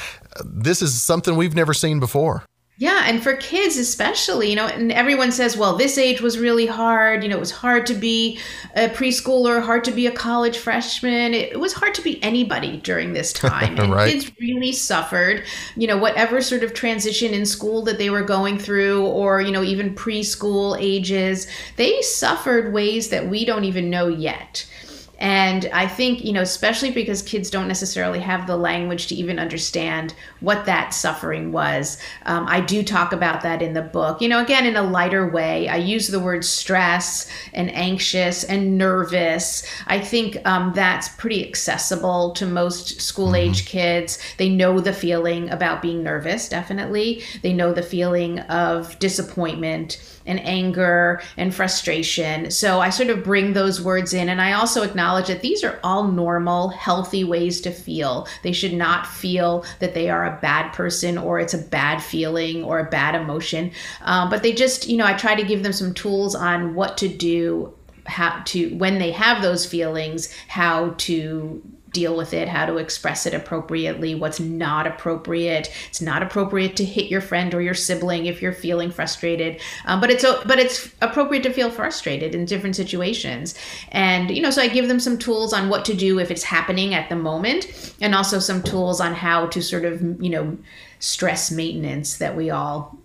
[0.44, 2.44] this is something we've never seen before.
[2.80, 6.66] Yeah, and for kids especially, you know, and everyone says, well, this age was really
[6.66, 7.24] hard.
[7.24, 8.38] You know, it was hard to be
[8.76, 11.34] a preschooler, hard to be a college freshman.
[11.34, 13.76] It, was hard to be anybody during this time.
[13.80, 14.12] And right.
[14.12, 15.42] kids really suffered,
[15.76, 19.50] you know, whatever sort of transition in school that they were going through, or, you
[19.50, 24.64] know, even preschool ages, they suffered ways that we don't even know yet.
[25.18, 29.38] And I think, you know, especially because kids don't necessarily have the language to even
[29.38, 31.98] understand what that suffering was.
[32.24, 34.20] Um, I do talk about that in the book.
[34.22, 38.78] You know, again, in a lighter way, I use the word stress and anxious and
[38.78, 39.66] nervous.
[39.88, 43.78] I think um, that's pretty accessible to most school age mm-hmm.
[43.78, 44.18] kids.
[44.36, 47.24] They know the feeling about being nervous, definitely.
[47.42, 52.50] They know the feeling of disappointment and anger and frustration.
[52.50, 54.28] So I sort of bring those words in.
[54.28, 58.26] And I also acknowledge that these are all normal, healthy ways to feel.
[58.42, 62.62] They should not feel that they are a bad person or it's a bad feeling
[62.62, 63.72] or a bad emotion.
[64.02, 66.96] Um, but they just, you know, I try to give them some tools on what
[66.98, 67.74] to do
[68.06, 73.26] how to when they have those feelings how to deal with it, how to express
[73.26, 75.72] it appropriately, what's not appropriate.
[75.88, 80.00] It's not appropriate to hit your friend or your sibling if you're feeling frustrated, um,
[80.00, 83.54] but it's but it's appropriate to feel frustrated in different situations.
[83.90, 86.42] And you know, so I give them some tools on what to do if it's
[86.42, 90.58] happening at the moment, and also some tools on how to sort of you know
[91.00, 92.98] stress maintenance that we all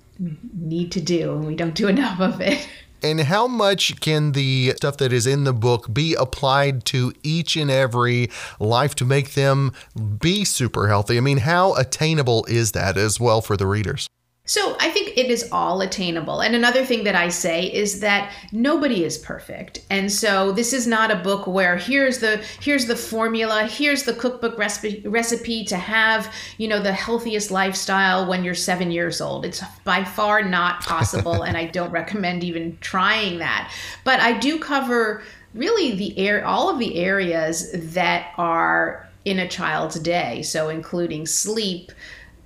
[0.54, 2.68] need to do and we don't do enough of it.
[3.04, 7.58] And how much can the stuff that is in the book be applied to each
[7.58, 8.30] and every
[8.62, 9.74] life to make them
[10.20, 11.18] be super healthy?
[11.18, 14.08] I mean, how attainable is that as well for the readers?
[14.46, 16.42] So I think it is all attainable.
[16.42, 19.86] And another thing that I say is that nobody is perfect.
[19.90, 24.14] And so this is not a book where here's the here's the formula, here's the
[24.14, 29.46] cookbook recipe recipe to have, you know, the healthiest lifestyle when you're 7 years old.
[29.46, 33.72] It's by far not possible and I don't recommend even trying that.
[34.04, 39.48] But I do cover really the air all of the areas that are in a
[39.48, 41.94] child's day, so including sleep,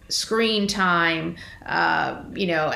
[0.09, 2.71] screen time, uh, you know,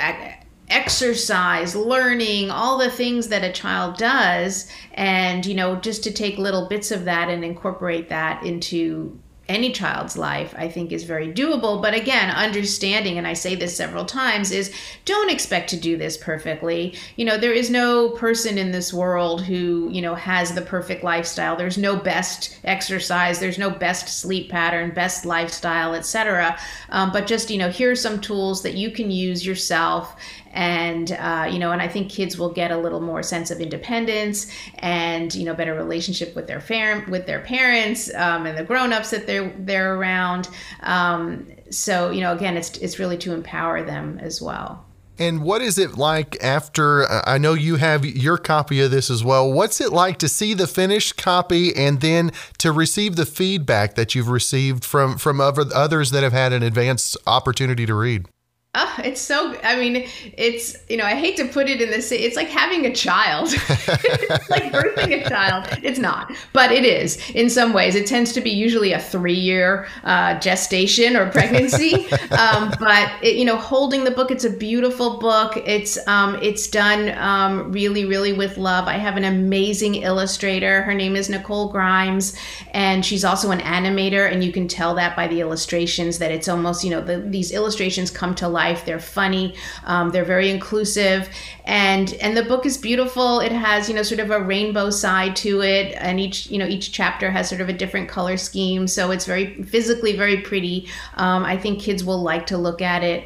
[0.69, 6.37] exercise, learning, all the things that a child does, and you know, just to take
[6.37, 9.19] little bits of that and incorporate that into
[9.51, 11.81] any child's life, I think is very doable.
[11.81, 14.73] But again, understanding, and I say this several times, is
[15.05, 16.95] don't expect to do this perfectly.
[17.17, 21.03] You know, there is no person in this world who, you know, has the perfect
[21.03, 21.55] lifestyle.
[21.55, 26.57] There's no best exercise, there's no best sleep pattern, best lifestyle, etc.
[26.89, 30.15] Um, but just, you know, here are some tools that you can use yourself
[30.53, 33.59] and uh, you know and i think kids will get a little more sense of
[33.59, 38.63] independence and you know better relationship with their fam- with their parents um, and the
[38.63, 40.49] grown-ups that they're they're around
[40.81, 44.85] um, so you know again it's it's really to empower them as well
[45.21, 47.05] and what is it like after?
[47.07, 49.51] I know you have your copy of this as well.
[49.51, 54.15] What's it like to see the finished copy and then to receive the feedback that
[54.15, 58.27] you've received from from other, others that have had an advanced opportunity to read?
[58.73, 59.59] Oh, it's so.
[59.63, 60.07] I mean,
[60.37, 62.09] it's you know, I hate to put it in this.
[62.09, 63.49] It's like having a child.
[63.53, 65.67] it's like birthing a child.
[65.83, 67.95] It's not, but it is in some ways.
[67.95, 72.09] It tends to be usually a three-year uh, gestation or pregnancy.
[72.31, 75.57] um, but it, you know, holding the book, it's a beautiful book.
[75.65, 78.87] It's um, it's done um, really, really with love.
[78.87, 80.81] I have an amazing illustrator.
[80.83, 82.37] Her name is Nicole Grimes,
[82.73, 84.31] and she's also an animator.
[84.31, 87.51] And you can tell that by the illustrations that it's almost you know the, these
[87.51, 88.85] illustrations come to life life.
[88.85, 89.55] They're funny.
[89.85, 91.29] Um, they're very inclusive,
[91.65, 93.39] and and the book is beautiful.
[93.39, 96.67] It has you know sort of a rainbow side to it, and each you know
[96.75, 98.87] each chapter has sort of a different color scheme.
[98.87, 100.87] So it's very physically very pretty.
[101.15, 103.19] Um, I think kids will like to look at it.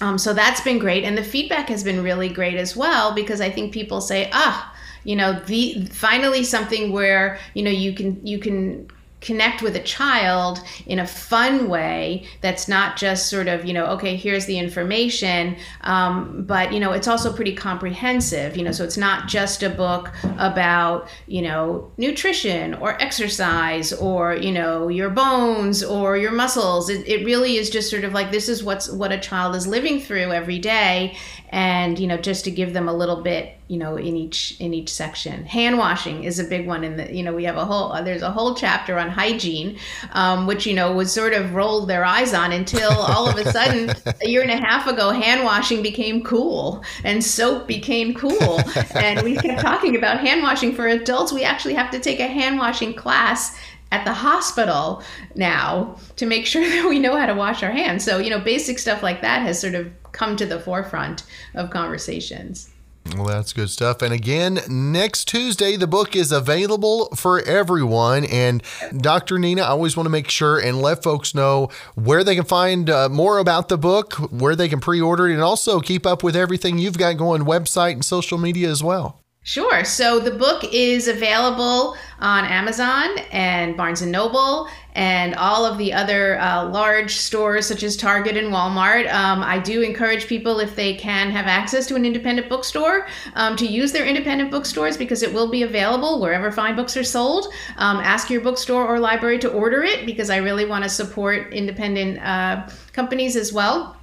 [0.00, 3.40] Um, so that's been great, and the feedback has been really great as well because
[3.40, 4.74] I think people say, ah,
[5.04, 8.88] you know, the finally something where you know you can you can
[9.20, 13.86] connect with a child in a fun way that's not just sort of you know
[13.86, 15.56] okay here's the information.
[15.82, 19.70] Um, but you know it's also pretty comprehensive you know so it's not just a
[19.70, 26.88] book about you know nutrition or exercise or you know your bones or your muscles.
[26.88, 29.66] It, it really is just sort of like this is what's what a child is
[29.66, 31.16] living through every day
[31.50, 34.72] and you know just to give them a little bit you know in each in
[34.72, 35.44] each section.
[35.44, 38.02] Hand washing is a big one in the you know we have a whole uh,
[38.02, 39.78] there's a whole chapter on hygiene
[40.12, 43.50] um, which you know was sort of rolled their eyes on until all of a
[43.50, 48.60] sudden a year and a half ago hand washing became cool and soap became cool.
[48.94, 51.32] And we kept talking about hand washing for adults.
[51.32, 53.58] We actually have to take a hand washing class
[53.92, 55.02] at the hospital
[55.34, 58.04] now to make sure that we know how to wash our hands.
[58.04, 61.24] So, you know, basic stuff like that has sort of come to the forefront
[61.54, 62.70] of conversations.
[63.16, 64.02] Well, that's good stuff.
[64.02, 68.24] And again, next Tuesday, the book is available for everyone.
[68.26, 68.62] And
[68.96, 69.38] Dr.
[69.38, 72.88] Nina, I always want to make sure and let folks know where they can find
[72.88, 76.22] uh, more about the book, where they can pre order it, and also keep up
[76.22, 79.19] with everything you've got going website and social media as well.
[79.42, 79.84] Sure.
[79.84, 85.94] So the book is available on Amazon and Barnes and Noble and all of the
[85.94, 89.10] other uh, large stores such as Target and Walmart.
[89.10, 93.56] Um, I do encourage people, if they can have access to an independent bookstore, um,
[93.56, 97.46] to use their independent bookstores because it will be available wherever fine books are sold.
[97.78, 101.54] Um, ask your bookstore or library to order it because I really want to support
[101.54, 103.96] independent uh, companies as well.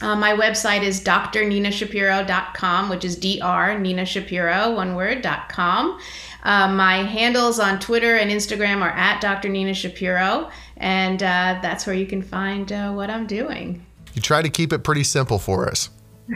[0.00, 5.98] Uh, my website is drninashapiro.com, which is dr Nina Shapiro, one word, dot com.
[6.44, 9.74] Uh, my handles on Twitter and Instagram are at Dr.
[9.74, 13.84] Shapiro, and uh, that's where you can find uh, what I'm doing.
[14.14, 15.90] You try to keep it pretty simple for us.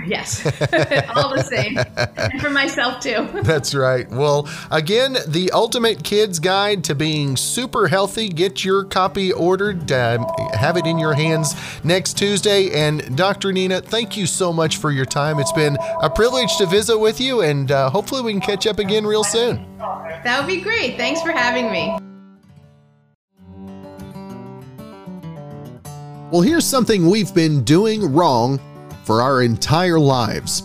[0.06, 0.44] Yes,
[1.14, 1.76] all the same.
[2.16, 3.28] and for myself too.
[3.42, 4.08] That's right.
[4.10, 8.30] Well, again, the Ultimate Kids Guide to Being Super Healthy.
[8.30, 9.92] Get your copy ordered.
[9.92, 12.70] Uh, have it in your hands next Tuesday.
[12.70, 13.52] And Dr.
[13.52, 15.38] Nina, thank you so much for your time.
[15.38, 18.78] It's been a privilege to visit with you, and uh, hopefully we can catch up
[18.78, 19.66] again real soon.
[19.78, 20.96] That would be great.
[20.96, 21.98] Thanks for having me.
[26.30, 28.58] Well, here's something we've been doing wrong
[29.04, 30.64] for our entire lives.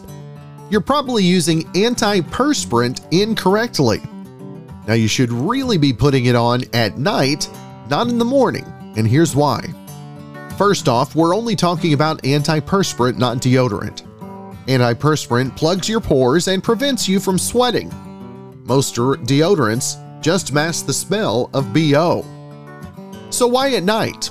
[0.70, 4.02] You're probably using antiperspirant incorrectly.
[4.88, 7.50] Now, you should really be putting it on at night,
[7.90, 9.62] not in the morning, and here's why.
[10.58, 14.04] First off, we're only talking about antiperspirant, not deodorant.
[14.66, 17.92] Antiperspirant plugs your pores and prevents you from sweating.
[18.66, 22.26] Most deodorants just mask the smell of BO.
[23.30, 24.30] So, why at night?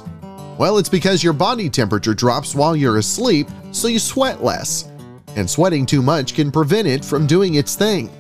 [0.58, 4.88] Well, it's because your body temperature drops while you're asleep, so you sweat less.
[5.36, 8.10] And sweating too much can prevent it from doing its thing.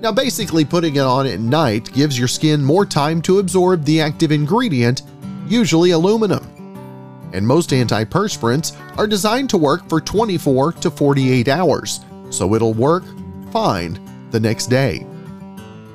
[0.00, 4.00] Now, basically, putting it on at night gives your skin more time to absorb the
[4.00, 5.02] active ingredient,
[5.46, 6.44] usually aluminum.
[7.34, 13.04] And most antiperspirants are designed to work for 24 to 48 hours, so it'll work
[13.50, 15.06] fine the next day.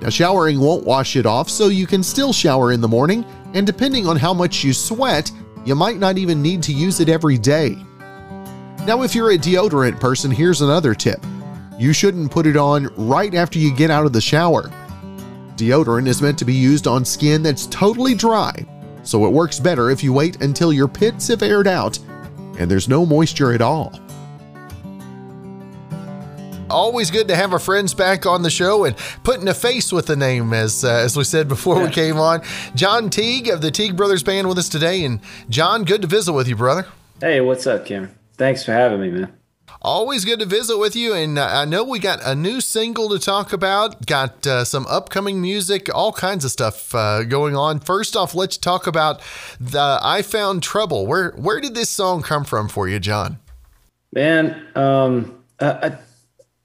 [0.02, 3.66] Now, showering won't wash it off, so you can still shower in the morning and
[3.66, 5.32] depending on how much you sweat,
[5.66, 7.76] you might not even need to use it every day.
[8.86, 11.24] Now, if you're a deodorant person, here's another tip.
[11.78, 14.72] You shouldn't put it on right after you get out of the shower.
[15.56, 18.66] Deodorant is meant to be used on skin that's totally dry,
[19.04, 22.00] so it works better if you wait until your pits have aired out
[22.58, 23.92] and there's no moisture at all
[26.72, 30.08] always good to have our friends back on the show and putting a face with
[30.08, 31.86] the name, as uh, as we said before yeah.
[31.86, 32.42] we came on.
[32.76, 36.34] John Teague of the Teague Brothers Band with us today, and John, good to visit
[36.34, 36.88] with you, brother.
[37.20, 38.16] Hey, what's up, Cam?
[38.38, 39.34] Thanks for having me, man.
[39.84, 41.14] Always good to visit with you.
[41.14, 44.86] And uh, I know we got a new single to talk about, got uh, some
[44.88, 47.80] upcoming music, all kinds of stuff uh, going on.
[47.80, 49.22] First off, let's talk about
[49.60, 51.08] the I Found Trouble.
[51.08, 53.40] Where, where did this song come from for you, John?
[54.14, 55.98] Man, um, I,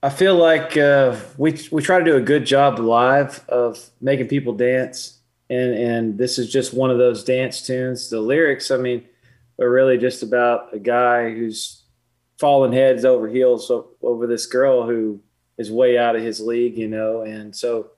[0.07, 4.29] I feel like uh, we, we try to do a good job live of making
[4.29, 5.19] people dance.
[5.51, 8.09] And, and this is just one of those dance tunes.
[8.09, 9.05] The lyrics, I mean,
[9.61, 11.83] are really just about a guy who's
[12.39, 13.69] falling heads over heels
[14.01, 15.19] over this girl who
[15.59, 17.91] is way out of his league, you know, and so,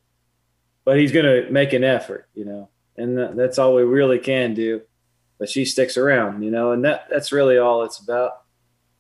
[0.87, 4.55] but he's going to make an effort, you know, and that's all we really can
[4.55, 4.81] do.
[5.39, 8.45] But she sticks around, you know, and that that's really all it's about,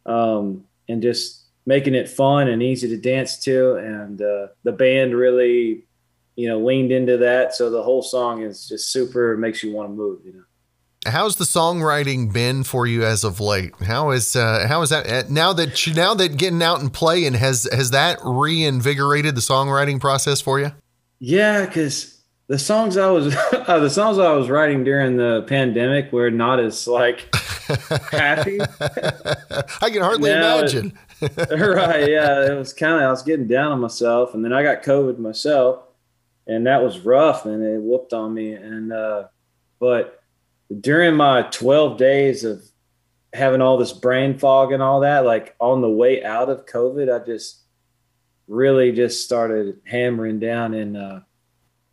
[0.04, 3.74] um, and just making it fun and easy to dance to.
[3.74, 5.84] And uh, the band really,
[6.34, 9.90] you know, leaned into that, so the whole song is just super, makes you want
[9.90, 10.42] to move, you know.
[11.06, 13.74] How's the songwriting been for you as of late?
[13.82, 16.92] How is uh, how is that uh, now that you, now that getting out and
[16.92, 20.72] playing has has that reinvigorated the songwriting process for you?
[21.20, 26.12] Yeah, because the songs I was uh, the songs I was writing during the pandemic
[26.12, 27.32] were not as like
[28.10, 28.58] happy.
[28.60, 30.98] I can hardly now imagine.
[31.50, 32.08] right?
[32.08, 34.82] Yeah, it was kind of I was getting down on myself, and then I got
[34.82, 35.82] COVID myself,
[36.46, 38.52] and that was rough, and it whooped on me.
[38.52, 39.24] And uh,
[39.80, 40.22] but
[40.80, 42.62] during my 12 days of
[43.32, 47.14] having all this brain fog and all that, like on the way out of COVID,
[47.14, 47.62] I just
[48.46, 50.74] really just started hammering down.
[50.74, 51.20] And uh,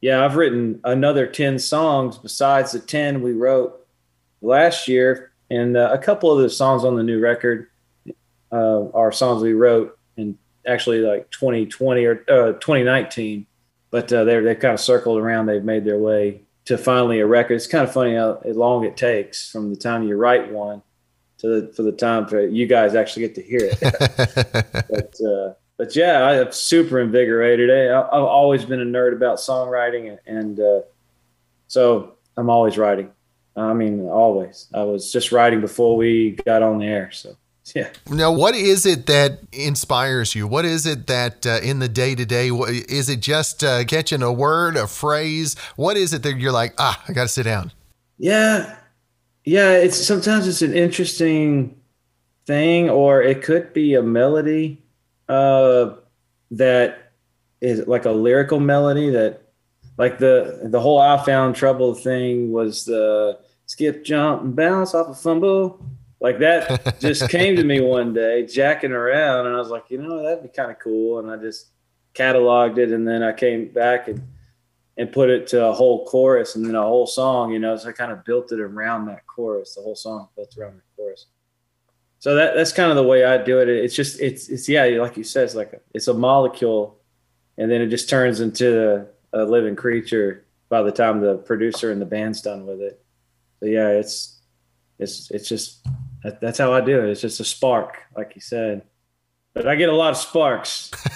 [0.02, 3.86] yeah, I've written another 10 songs besides the 10 we wrote
[4.42, 5.32] last year.
[5.50, 7.68] And uh, a couple of the songs on the new record
[8.56, 13.46] uh, are songs we wrote in actually like 2020 or uh, 2019.
[13.92, 15.46] But uh, they're, they've kind of circled around.
[15.46, 17.56] They've made their way to finally a record.
[17.56, 20.82] It's kind of funny how long it takes from the time you write one
[21.40, 23.80] to the, for the time for you guys actually get to hear it.
[24.90, 27.70] but uh, but yeah, I'm super invigorated.
[27.70, 30.82] I've always been a nerd about songwriting, and uh,
[31.68, 33.12] so I'm always writing.
[33.58, 34.68] I mean, always.
[34.74, 37.12] I was just writing before we got on the air.
[37.12, 37.38] So
[37.76, 37.90] yeah.
[38.10, 40.48] Now, what is it that inspires you?
[40.48, 44.22] What is it that uh, in the day to day, is it just uh, catching
[44.22, 45.56] a word, a phrase?
[45.76, 47.72] What is it that you're like, ah, I got to sit down?
[48.18, 48.78] Yeah.
[49.46, 49.72] Yeah.
[49.72, 51.76] It's sometimes it's an interesting
[52.46, 54.84] thing, or it could be a melody
[55.28, 55.96] uh,
[56.52, 57.12] that
[57.62, 59.42] is like a lyrical melody that,
[59.98, 65.08] like the the whole I found trouble thing was the skip, jump, and bounce off
[65.08, 65.80] a fumble
[66.26, 70.00] like that just came to me one day, jacking around, and I was like, you
[70.00, 71.20] know, that'd be kind of cool.
[71.20, 71.68] And I just
[72.16, 74.24] cataloged it, and then I came back and
[74.98, 77.52] and put it to a whole chorus and then a whole song.
[77.52, 79.76] You know, so I kind of built it around that chorus.
[79.76, 81.28] The whole song built around the chorus.
[82.18, 83.70] So that that's kind of the way I do it.
[83.70, 86.98] It's just it's it's yeah, like you said, it's like a, it's a molecule,
[87.60, 91.92] and then it just turns into a, a living creature by the time the producer
[91.92, 93.00] and the band's done with it.
[93.60, 94.40] So yeah, it's
[94.98, 95.86] it's it's just
[96.26, 97.12] that, that's how I do it.
[97.12, 98.82] It's just a spark, like you said.
[99.54, 100.90] But I get a lot of sparks.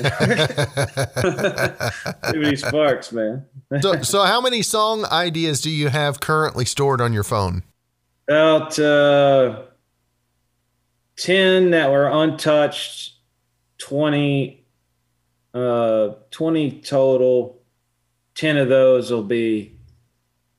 [2.31, 3.45] Too many sparks, man.
[3.81, 7.63] so, so how many song ideas do you have currently stored on your phone?
[8.27, 9.63] About uh,
[11.17, 13.15] ten that were untouched.
[13.79, 14.63] Twenty,
[15.53, 17.61] uh, twenty total.
[18.35, 19.75] Ten of those will be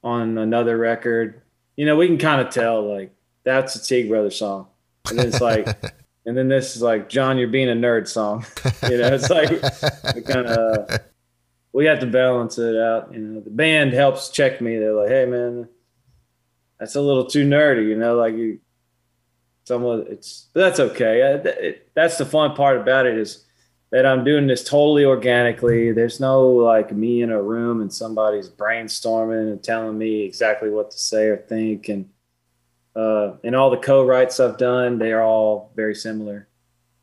[0.03, 1.41] on another record.
[1.77, 3.15] You know, we can kind of tell like
[3.45, 4.67] that's a Teague Brothers song.
[5.09, 5.67] And then it's like,
[6.27, 8.45] and then this is like, John, you're being a nerd song.
[8.89, 9.51] you know, it's like,
[10.15, 11.01] we kind of,
[11.73, 13.13] we have to balance it out.
[13.13, 14.77] You know, the band helps check me.
[14.79, 15.69] They're like, hey, man,
[16.79, 18.61] that's a little too nerdy, you know, like you,
[19.65, 21.21] somewhat, it's, but that's okay.
[21.21, 23.45] It, it, that's the fun part about it is
[23.91, 25.93] that I'm doing this totally organically.
[25.93, 30.91] There's no like me in a room and somebody's brainstorming and telling me exactly what
[30.93, 31.89] to say or think.
[31.89, 32.09] And,
[32.97, 36.49] uh, and all the co-writes I've done, they are all very similar.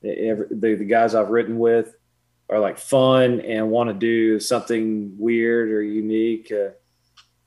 [0.02, 1.96] The, the, guys I've written with
[2.50, 6.52] are like fun and want to do something weird or unique.
[6.52, 6.72] Uh,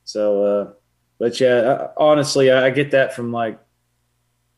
[0.04, 0.72] so, uh,
[1.18, 3.58] but yeah, I, honestly, I, I, get that from like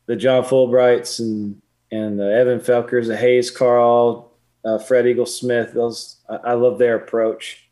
[0.05, 1.61] the John Fullbrights and
[1.91, 4.33] and the Evan Felkers, the Hayes Carll,
[4.65, 5.73] uh, Fred Eaglesmith.
[5.73, 7.62] Those I, I love their approach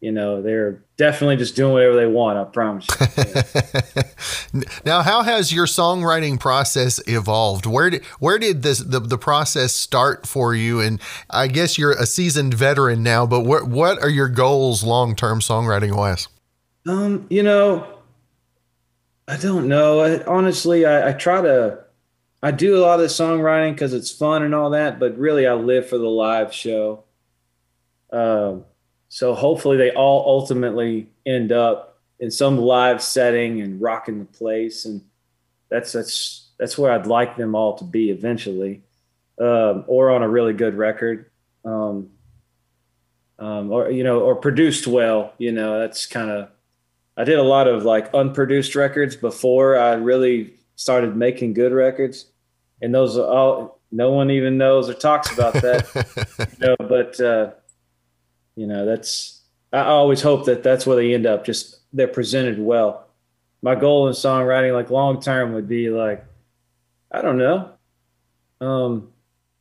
[0.00, 2.38] you know, they're definitely just doing whatever they want.
[2.38, 2.86] I promise.
[4.52, 4.62] You.
[4.84, 7.66] now, how has your songwriting process evolved?
[7.66, 10.80] Where did where did this the, the process start for you?
[10.80, 15.14] And I guess you're a seasoned veteran now, but what what are your goals long
[15.14, 16.28] term songwriting wise?
[16.86, 17.86] Um, you know,
[19.28, 20.00] I don't know.
[20.00, 21.78] I, honestly, I, I try to
[22.42, 25.46] I do a lot of the songwriting because it's fun and all that, but really
[25.46, 27.04] I live for the live show.
[28.10, 28.64] Um,
[29.10, 34.84] so hopefully they all ultimately end up in some live setting and rocking the place,
[34.84, 35.02] and
[35.68, 38.82] that's that's that's where I'd like them all to be eventually,
[39.40, 41.28] um, or on a really good record,
[41.64, 42.10] um,
[43.40, 45.34] um, or you know, or produced well.
[45.38, 46.48] You know, that's kind of.
[47.16, 52.26] I did a lot of like unproduced records before I really started making good records,
[52.80, 56.46] and those are all no one even knows or talks about that.
[56.60, 57.50] you know, but uh,
[58.60, 59.40] you know, that's
[59.72, 61.46] I always hope that that's where they end up.
[61.46, 63.06] Just they're presented well.
[63.62, 66.22] My goal in songwriting, like long term, would be like,
[67.10, 67.70] I don't know,
[68.60, 69.08] um,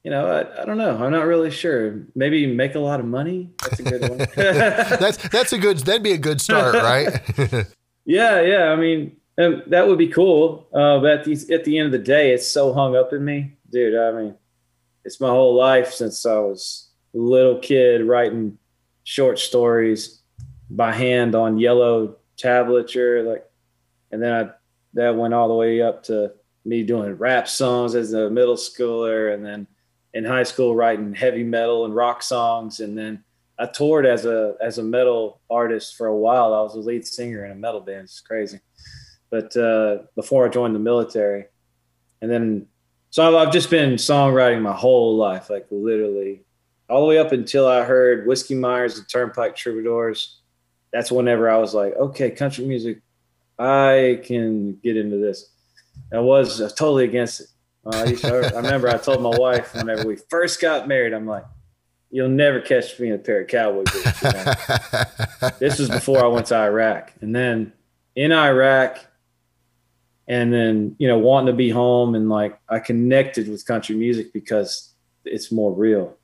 [0.04, 1.02] you know, I, I don't know.
[1.02, 2.02] I'm not really sure.
[2.14, 3.52] Maybe make a lot of money.
[3.62, 4.18] That's a good one.
[4.36, 5.78] that's that's a good.
[5.80, 7.22] That'd be a good start, right?
[8.06, 8.74] yeah, yeah.
[8.74, 10.68] I mean, um, that would be cool.
[10.74, 13.24] Uh, but at the at the end of the day, it's so hung up in
[13.24, 13.97] me, dude.
[13.97, 14.36] I mean,
[15.06, 18.59] it's my whole life since I was a little kid writing
[19.10, 20.22] short stories
[20.70, 23.43] by hand on yellow tablature, like,
[24.12, 24.51] and then I
[24.93, 26.32] that went all the way up to
[26.64, 29.66] me doing rap songs as a middle schooler, and then
[30.14, 33.24] in high school writing heavy metal and rock songs, and then
[33.57, 36.53] I toured as a as a metal artist for a while.
[36.53, 38.03] I was a lead singer in a metal band.
[38.03, 38.60] It's crazy,
[39.32, 41.45] but uh, before I joined the military,
[42.22, 42.68] and then
[43.10, 46.43] so I've just been songwriting my whole life, like literally
[46.89, 50.39] all the way up until I heard Whiskey Myers and Turnpike Troubadours.
[50.91, 53.01] That's whenever I was like, okay, country music,
[53.59, 55.51] I can get into this.
[56.11, 57.47] I was totally against it.
[57.85, 61.27] Uh, I, to, I remember I told my wife whenever we first got married, I'm
[61.27, 61.45] like,
[62.09, 64.23] you'll never catch me in a pair of cowboy boots.
[64.23, 65.49] You know?
[65.59, 67.13] this was before I went to Iraq.
[67.21, 67.71] And then
[68.15, 68.97] in Iraq,
[70.27, 74.31] and then, you know, wanting to be home and like I connected with country music
[74.33, 74.93] because
[75.25, 76.18] it's more real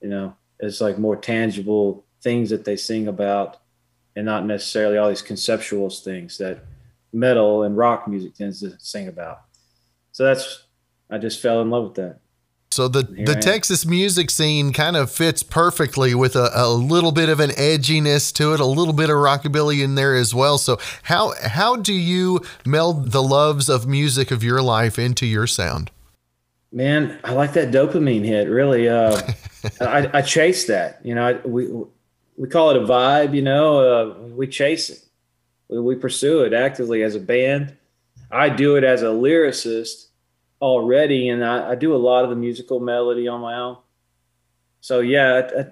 [0.00, 3.58] you know it's like more tangible things that they sing about
[4.16, 6.64] and not necessarily all these conceptual things that
[7.12, 9.42] metal and rock music tends to sing about
[10.12, 10.64] so that's
[11.10, 12.20] i just fell in love with that
[12.70, 17.28] so the the Texas music scene kind of fits perfectly with a, a, little bit
[17.28, 20.58] of an edginess to it, a little bit of rockabilly in there as well.
[20.58, 25.46] So how how do you meld the loves of music of your life into your
[25.46, 25.90] sound?
[26.70, 28.48] Man, I like that dopamine hit.
[28.48, 29.20] Really, uh,
[29.80, 31.00] I, I, chase that.
[31.02, 31.68] You know, I, we
[32.36, 33.34] we call it a vibe.
[33.34, 35.04] You know, uh, we chase it.
[35.68, 37.76] We, we pursue it actively as a band.
[38.30, 40.08] I do it as a lyricist
[40.60, 43.78] already, and I, I do a lot of the musical melody on my own.
[44.80, 45.66] So yeah, I,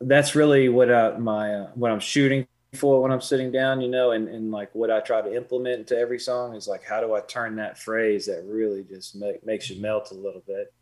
[0.00, 3.88] that's really what I, my uh, what I'm shooting for when I'm sitting down, you
[3.88, 7.00] know, and, and like what I try to implement into every song is like, how
[7.00, 10.72] do I turn that phrase that really just make, makes you melt a little bit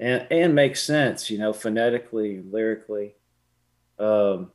[0.00, 3.14] and, and makes sense, you know, phonetically, lyrically.
[4.00, 4.50] Um,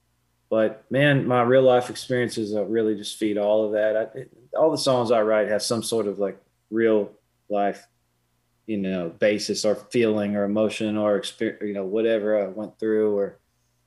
[0.49, 3.95] but man, my real life experiences really just feed all of that.
[3.95, 6.37] I, all the songs I write have some sort of like
[6.69, 7.11] real
[7.49, 7.87] life,
[8.65, 13.15] you know, basis or feeling or emotion or experience, you know, whatever I went through
[13.17, 13.39] or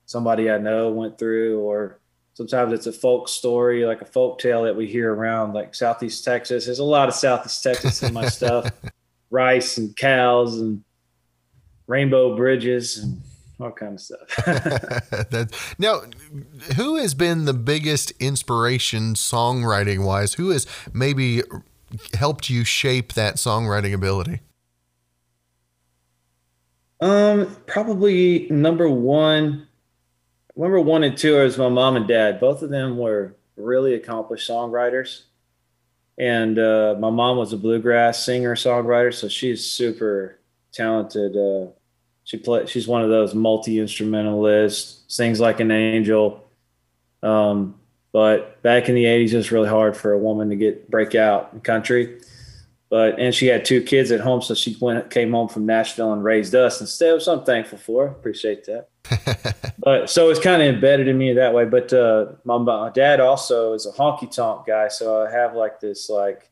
[0.06, 1.97] somebody I know went through or,
[2.38, 6.24] sometimes it's a folk story, like a folk tale that we hear around like Southeast
[6.24, 6.66] Texas.
[6.66, 8.70] There's a lot of Southeast Texas in my stuff,
[9.30, 10.84] rice and cows and
[11.88, 13.20] rainbow bridges and
[13.60, 14.20] all kind of stuff.
[14.46, 15.48] that,
[15.80, 16.02] now,
[16.76, 20.34] who has been the biggest inspiration songwriting wise?
[20.34, 21.42] Who has maybe
[22.14, 24.42] helped you shape that songwriting ability?
[27.00, 29.67] Um, probably number one
[30.58, 32.40] number one and two is my mom and dad.
[32.40, 35.22] Both of them were really accomplished songwriters.
[36.18, 40.38] And uh, my mom was a bluegrass singer songwriter, so she's super
[40.72, 41.36] talented.
[41.36, 41.70] Uh,
[42.24, 46.44] she play, she's one of those multi instrumentalists, sings like an angel.
[47.22, 47.76] Um,
[48.12, 51.14] but back in the '80s, it was really hard for a woman to get break
[51.14, 52.18] out in country.
[52.90, 56.12] But and she had two kids at home, so she went came home from Nashville
[56.12, 57.20] and raised us instead.
[57.20, 58.06] So I'm thankful for.
[58.06, 58.88] Appreciate that.
[59.78, 61.66] but so it's kind of embedded in me that way.
[61.66, 65.80] But uh, my, my dad also is a honky tonk guy, so I have like
[65.80, 66.50] this like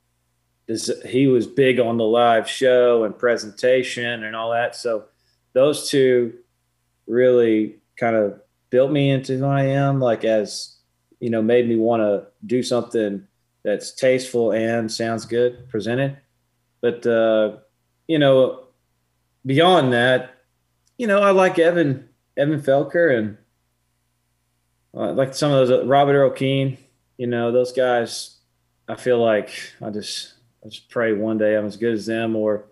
[0.66, 0.90] this.
[1.06, 4.76] He was big on the live show and presentation and all that.
[4.76, 5.06] So
[5.54, 6.34] those two
[7.06, 10.00] really kind of built me into who I am.
[10.00, 10.76] Like as
[11.18, 13.26] you know, made me want to do something
[13.64, 16.18] that's tasteful and sounds good presented.
[16.86, 17.56] But uh,
[18.06, 18.68] you know,
[19.44, 20.36] beyond that,
[20.98, 23.38] you know, I like Evan Evan Felker and
[24.94, 26.78] uh, like some of those uh, Robert Earl Keen,
[27.18, 28.36] you know, those guys.
[28.88, 29.50] I feel like
[29.82, 30.34] I just
[30.64, 32.66] I just pray one day I'm as good as them, or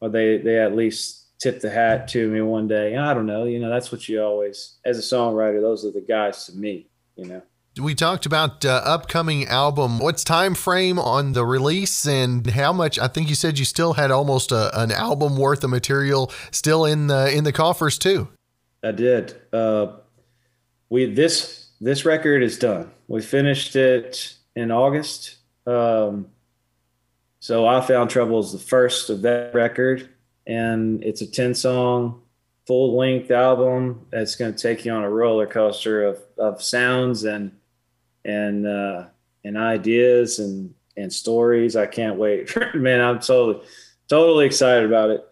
[0.00, 2.96] or they they at least tip the hat to me one day.
[2.96, 3.44] I don't know.
[3.44, 6.88] You know, that's what you always, as a songwriter, those are the guys to me.
[7.16, 7.42] You know.
[7.78, 10.00] We talked about uh, upcoming album.
[10.00, 12.98] What's time frame on the release and how much?
[12.98, 16.84] I think you said you still had almost a, an album worth of material still
[16.84, 18.28] in the in the coffers too.
[18.82, 19.40] I did.
[19.52, 19.92] Uh,
[20.88, 22.90] we this this record is done.
[23.06, 25.36] We finished it in August.
[25.64, 26.26] Um,
[27.38, 30.08] so I found trouble is the first of that record,
[30.44, 32.22] and it's a ten song
[32.66, 37.22] full length album that's going to take you on a roller coaster of of sounds
[37.22, 37.52] and
[38.24, 39.06] and uh,
[39.44, 41.76] and ideas and and stories.
[41.76, 43.00] I can't wait, man.
[43.00, 43.64] I'm totally
[44.08, 45.26] totally excited about it.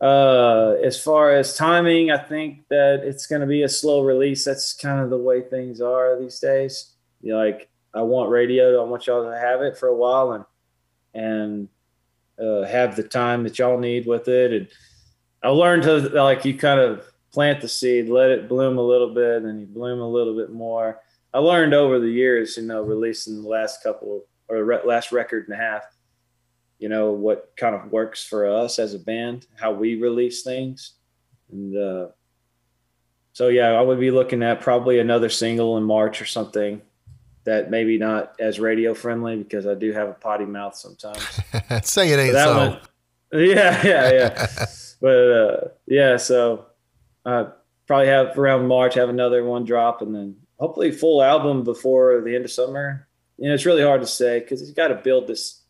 [0.00, 4.44] Uh, as far as timing, I think that it's going to be a slow release.
[4.44, 6.92] That's kind of the way things are these days.
[7.20, 8.84] You know, like I want radio.
[8.84, 10.44] I want y'all to have it for a while and
[11.14, 11.68] and
[12.40, 14.52] uh, have the time that y'all need with it.
[14.52, 14.68] And
[15.42, 19.12] I learned to like you kind of plant the seed, let it bloom a little
[19.14, 21.00] bit, and you bloom a little bit more.
[21.34, 25.48] I learned over the years, you know, releasing the last couple or re- last record
[25.48, 25.84] and a half,
[26.78, 30.92] you know, what kind of works for us as a band, how we release things.
[31.50, 32.08] And uh,
[33.32, 36.82] so, yeah, I would be looking at probably another single in March or something
[37.44, 41.22] that maybe not as radio friendly because I do have a potty mouth sometimes.
[41.82, 42.56] Say it ain't so.
[42.56, 42.80] One,
[43.32, 44.66] yeah, yeah, yeah.
[45.00, 46.66] but uh, yeah, so
[47.24, 47.46] uh,
[47.86, 52.36] probably have around March have another one drop and then hopefully full album before the
[52.36, 53.08] end of summer.
[53.36, 55.62] You know, it's really hard to say because you got to build this.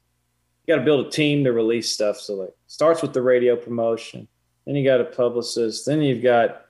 [0.67, 2.19] You got to build a team to release stuff.
[2.19, 4.29] So like, starts with the radio promotion,
[4.67, 6.67] then you got a publicist, then you've got,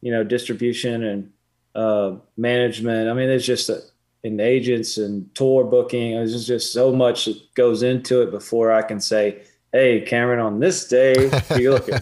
[0.00, 1.30] you know, distribution and
[1.74, 3.10] uh, management.
[3.10, 3.82] I mean, there's just a,
[4.24, 6.12] and agents and tour booking.
[6.12, 10.60] There's just so much that goes into it before I can say, "Hey, Cameron, on
[10.60, 12.00] this day, you looking."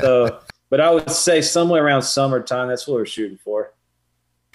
[0.00, 0.40] so,
[0.70, 2.66] but I would say somewhere around summertime.
[2.66, 3.72] That's what we're shooting for.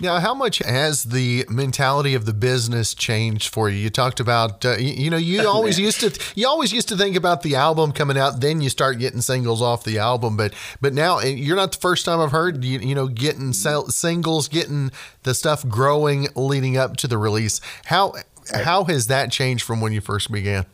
[0.01, 3.77] Now, how much has the mentality of the business changed for you?
[3.77, 6.97] You talked about, uh, you, you, know, you always used to, you always used to
[6.97, 10.35] think about the album coming out, then you start getting singles off the album.
[10.35, 14.47] But, but now you're not the first time I've heard, you, you know, getting singles,
[14.47, 14.91] getting
[15.23, 17.61] the stuff growing leading up to the release.
[17.85, 18.13] How,
[18.51, 20.65] how has that changed from when you first began?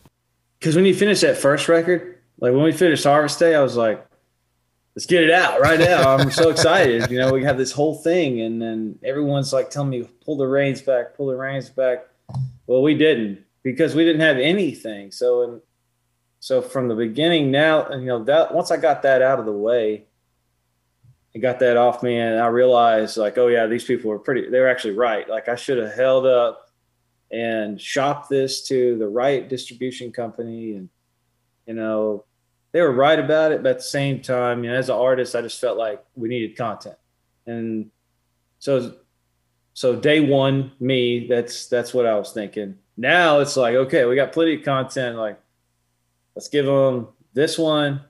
[0.58, 3.76] Because when you finish that first record, like when we finished Harvest Day, I was
[3.76, 4.04] like,
[4.94, 6.16] let's get it out right now.
[6.16, 7.10] I'm so excited.
[7.10, 10.46] You know, we have this whole thing, and then everyone's like telling me, pull the
[10.46, 12.06] reins back, pull the reins back.
[12.66, 15.10] Well, we didn't because we didn't have anything.
[15.12, 15.60] So, and
[16.40, 19.52] so from the beginning, now, you know, that once I got that out of the
[19.52, 20.06] way,
[21.34, 24.50] I got that off me, and I realized, like, oh yeah, these people were pretty.
[24.50, 25.28] They were actually right.
[25.28, 26.70] Like, I should have held up
[27.30, 30.88] and shopped this to the right distribution company, and
[31.66, 32.24] you know,
[32.72, 35.34] they were right about it, but at the same time, you know, as an artist,
[35.34, 36.96] I just felt like we needed content,
[37.46, 37.90] and
[38.58, 38.94] so
[39.74, 42.76] so day one, me, that's that's what I was thinking.
[42.96, 45.16] Now it's like, okay, we got plenty of content.
[45.16, 45.40] Like,
[46.34, 48.02] let's give them this one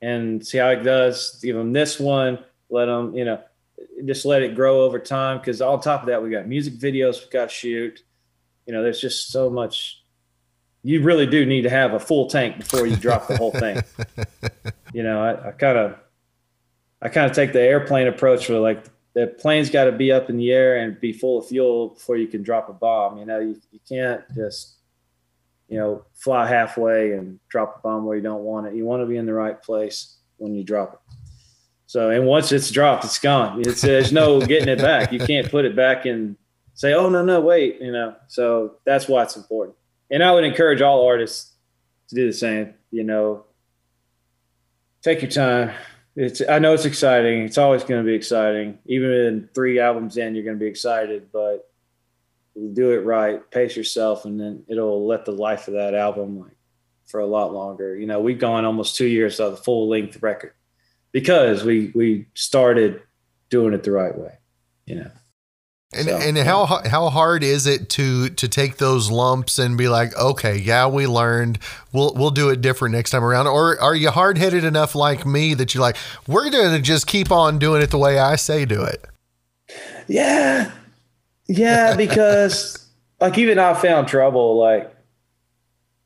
[0.00, 1.38] and see how it does.
[1.40, 2.40] Give them this one.
[2.68, 3.40] Let them, you know,
[4.04, 5.38] just let it grow over time.
[5.38, 8.02] Because on top of that, we got music videos we got to shoot.
[8.66, 10.01] You know, there's just so much
[10.82, 13.80] you really do need to have a full tank before you drop the whole thing.
[14.92, 15.96] you know, I kind of,
[17.00, 20.28] I kind of take the airplane approach where like the plane's got to be up
[20.28, 23.18] in the air and be full of fuel before you can drop a bomb.
[23.18, 24.76] You know, you, you can't just,
[25.68, 28.74] you know, fly halfway and drop a bomb where you don't want it.
[28.74, 31.16] You want to be in the right place when you drop it.
[31.86, 33.60] So, and once it's dropped, it's gone.
[33.60, 35.12] It's, there's no getting it back.
[35.12, 36.36] You can't put it back and
[36.74, 38.16] say, oh, no, no, wait, you know.
[38.28, 39.76] So that's why it's important
[40.12, 41.54] and I would encourage all artists
[42.08, 42.74] to do the same.
[42.90, 43.46] You know,
[45.02, 45.72] take your time.
[46.14, 47.42] It's I know it's exciting.
[47.42, 48.78] It's always going to be exciting.
[48.84, 51.70] Even in three albums in, you're going to be excited, but
[52.74, 56.52] do it right, pace yourself, and then it'll let the life of that album like
[57.06, 57.96] for a lot longer.
[57.96, 60.52] You know, we've gone almost two years of the full length record
[61.12, 63.02] because we we started
[63.48, 64.38] doing it the right way.
[64.84, 65.10] You know.
[65.94, 69.88] And so, and how how hard is it to to take those lumps and be
[69.88, 71.58] like, okay, yeah, we learned.
[71.92, 73.46] We'll we'll do it different next time around.
[73.46, 77.30] Or are you hard headed enough like me that you're like, we're gonna just keep
[77.30, 79.04] on doing it the way I say do it?
[80.08, 80.70] Yeah,
[81.46, 82.88] yeah, because
[83.20, 84.58] like even I found trouble.
[84.58, 84.94] Like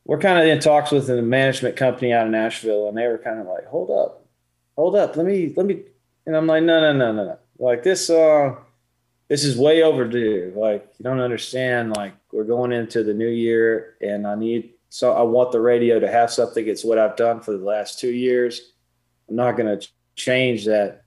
[0.04, 3.18] we're kind of in talks with a management company out of Nashville, and they were
[3.18, 4.26] kind of like, hold up,
[4.74, 5.82] hold up, let me let me,
[6.26, 7.38] and I'm like, no, no, no, no, no.
[7.60, 8.58] Like this song.
[9.28, 10.52] This is way overdue.
[10.54, 11.96] Like you don't understand.
[11.96, 15.98] Like we're going into the new year, and I need so I want the radio
[15.98, 16.66] to have something.
[16.66, 18.72] It's what I've done for the last two years.
[19.28, 21.02] I'm not going to change that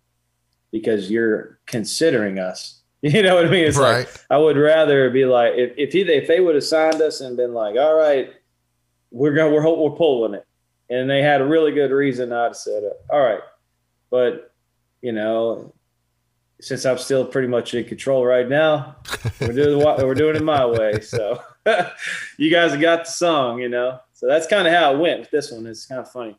[0.71, 2.75] because you're considering us.
[3.01, 3.63] You know what I mean?
[3.63, 3.99] It's right.
[3.99, 7.21] like I would rather be like if if, he, if they would have signed us
[7.21, 8.33] and been like, all right,
[9.09, 10.45] we're going we're we're pulling it,
[10.89, 13.39] and they had a really good reason, I'd have said, all right,
[14.09, 14.53] but
[15.01, 15.73] you know,
[16.61, 18.97] since I'm still pretty much in control right now,
[19.39, 20.99] we're doing we're doing it my way.
[21.01, 21.41] So
[22.37, 23.99] you guys have got the song, you know.
[24.13, 25.65] So that's kind of how it went with this one.
[25.65, 26.37] It's kind of funny.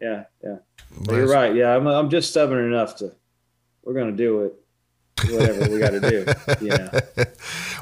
[0.00, 0.56] Yeah, yeah.
[1.00, 1.54] But you're right.
[1.54, 3.12] Yeah, I'm I'm just stubborn enough to.
[3.82, 4.54] We're gonna do it
[5.30, 6.26] whatever we got to do.
[6.60, 7.00] Yeah.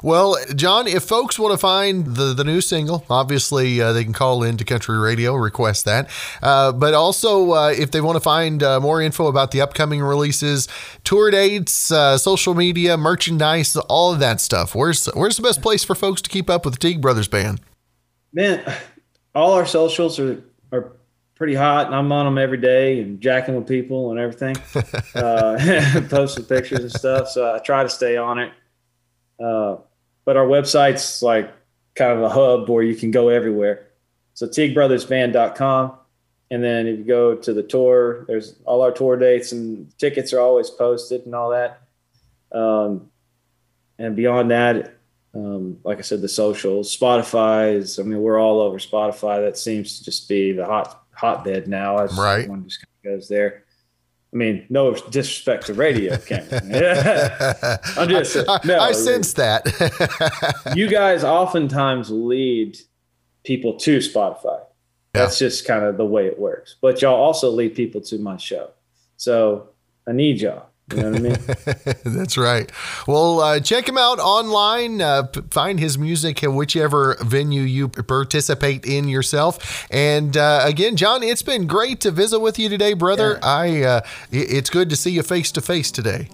[0.03, 4.13] well, John, if folks want to find the, the new single, obviously uh, they can
[4.13, 6.11] call in to Country Radio, request that.
[6.43, 10.01] Uh, but also, uh, if they want to find uh, more info about the upcoming
[10.01, 10.67] releases,
[11.05, 15.85] tour dates, uh, social media, merchandise, all of that stuff, where's where's the best place
[15.85, 17.61] for folks to keep up with the Teague Brothers Band?
[18.33, 18.63] Man,
[19.35, 20.43] all our socials are
[20.73, 20.93] are
[21.37, 24.57] pretty hot, and I'm on them every day and jacking with people and everything,
[25.15, 27.29] uh, posting pictures and stuff.
[27.29, 28.53] So I try to stay on it.
[30.25, 31.53] But our website's like
[31.95, 33.89] kind of a hub where you can go everywhere.
[34.35, 35.95] So TeagueBrothersBand.com.
[36.51, 40.33] And then if you go to the tour, there's all our tour dates and tickets
[40.33, 41.81] are always posted and all that.
[42.53, 43.11] Um,
[43.99, 44.99] and beyond that,
[45.35, 47.99] um, like I said, the socials, Spotify's.
[47.99, 49.43] I mean, we're all over Spotify.
[49.43, 51.99] That seems to just be the hot hotbed now.
[51.99, 52.49] As right.
[52.49, 53.65] One just kind of goes there.
[54.33, 56.63] I mean, no disrespect to radio, Cameron.
[57.97, 58.77] I'm just no.
[58.77, 59.67] I, I sense that.
[60.77, 62.79] you guys oftentimes lead
[63.45, 64.61] people to Spotify.
[65.15, 65.25] Yeah.
[65.25, 66.77] That's just kind of the way it works.
[66.81, 68.71] But y'all also lead people to my show.
[69.19, 69.69] So
[70.09, 70.69] I need y'all.
[70.91, 71.95] You know what I mean?
[72.17, 72.71] That's right.
[73.07, 75.01] Well, uh, check him out online.
[75.01, 79.87] Uh, find his music in whichever venue you participate in yourself.
[79.91, 83.39] And uh, again, John, it's been great to visit with you today, brother.
[83.43, 83.49] Yeah.
[83.49, 86.29] I uh, it's good to see you face to face today.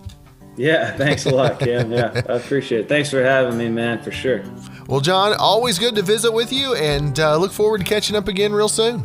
[0.56, 1.92] Yeah, thanks a lot, Cam.
[1.92, 2.88] Yeah, I appreciate it.
[2.88, 4.42] Thanks for having me, man, for sure.
[4.88, 8.26] Well, John, always good to visit with you, and uh, look forward to catching up
[8.26, 9.04] again real soon.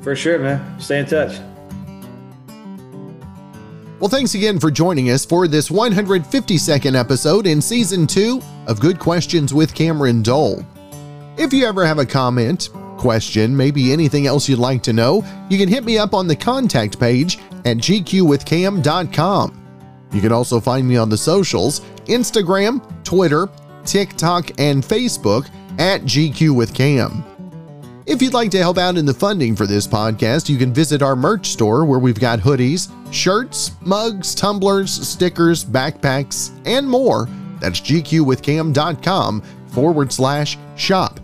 [0.00, 0.80] For sure, man.
[0.80, 1.38] Stay in touch.
[4.00, 8.98] Well, thanks again for joining us for this 152nd episode in Season 2 of Good
[8.98, 10.64] Questions with Cameron Dole.
[11.36, 15.58] If you ever have a comment, question, maybe anything else you'd like to know, you
[15.58, 19.66] can hit me up on the contact page at gqwithcam.com.
[20.12, 23.50] You can also find me on the socials Instagram, Twitter,
[23.84, 27.22] TikTok, and Facebook at GQ with Cam.
[28.10, 31.00] If you'd like to help out in the funding for this podcast, you can visit
[31.00, 37.28] our merch store where we've got hoodies, shirts, mugs, tumblers, stickers, backpacks, and more.
[37.60, 41.20] That's gqwithcam.com forward slash shop.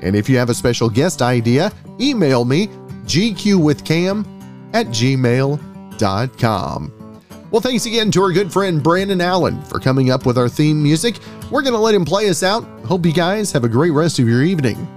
[0.00, 1.70] And if you have a special guest idea,
[2.00, 2.68] email me
[3.04, 4.24] gqwithcam
[4.72, 5.60] at gmail.com.
[7.50, 10.82] Well, thanks again to our good friend Brandon Allen for coming up with our theme
[10.82, 11.18] music.
[11.50, 12.64] We're going to let him play us out.
[12.86, 14.88] Hope you guys have a great rest of your evening.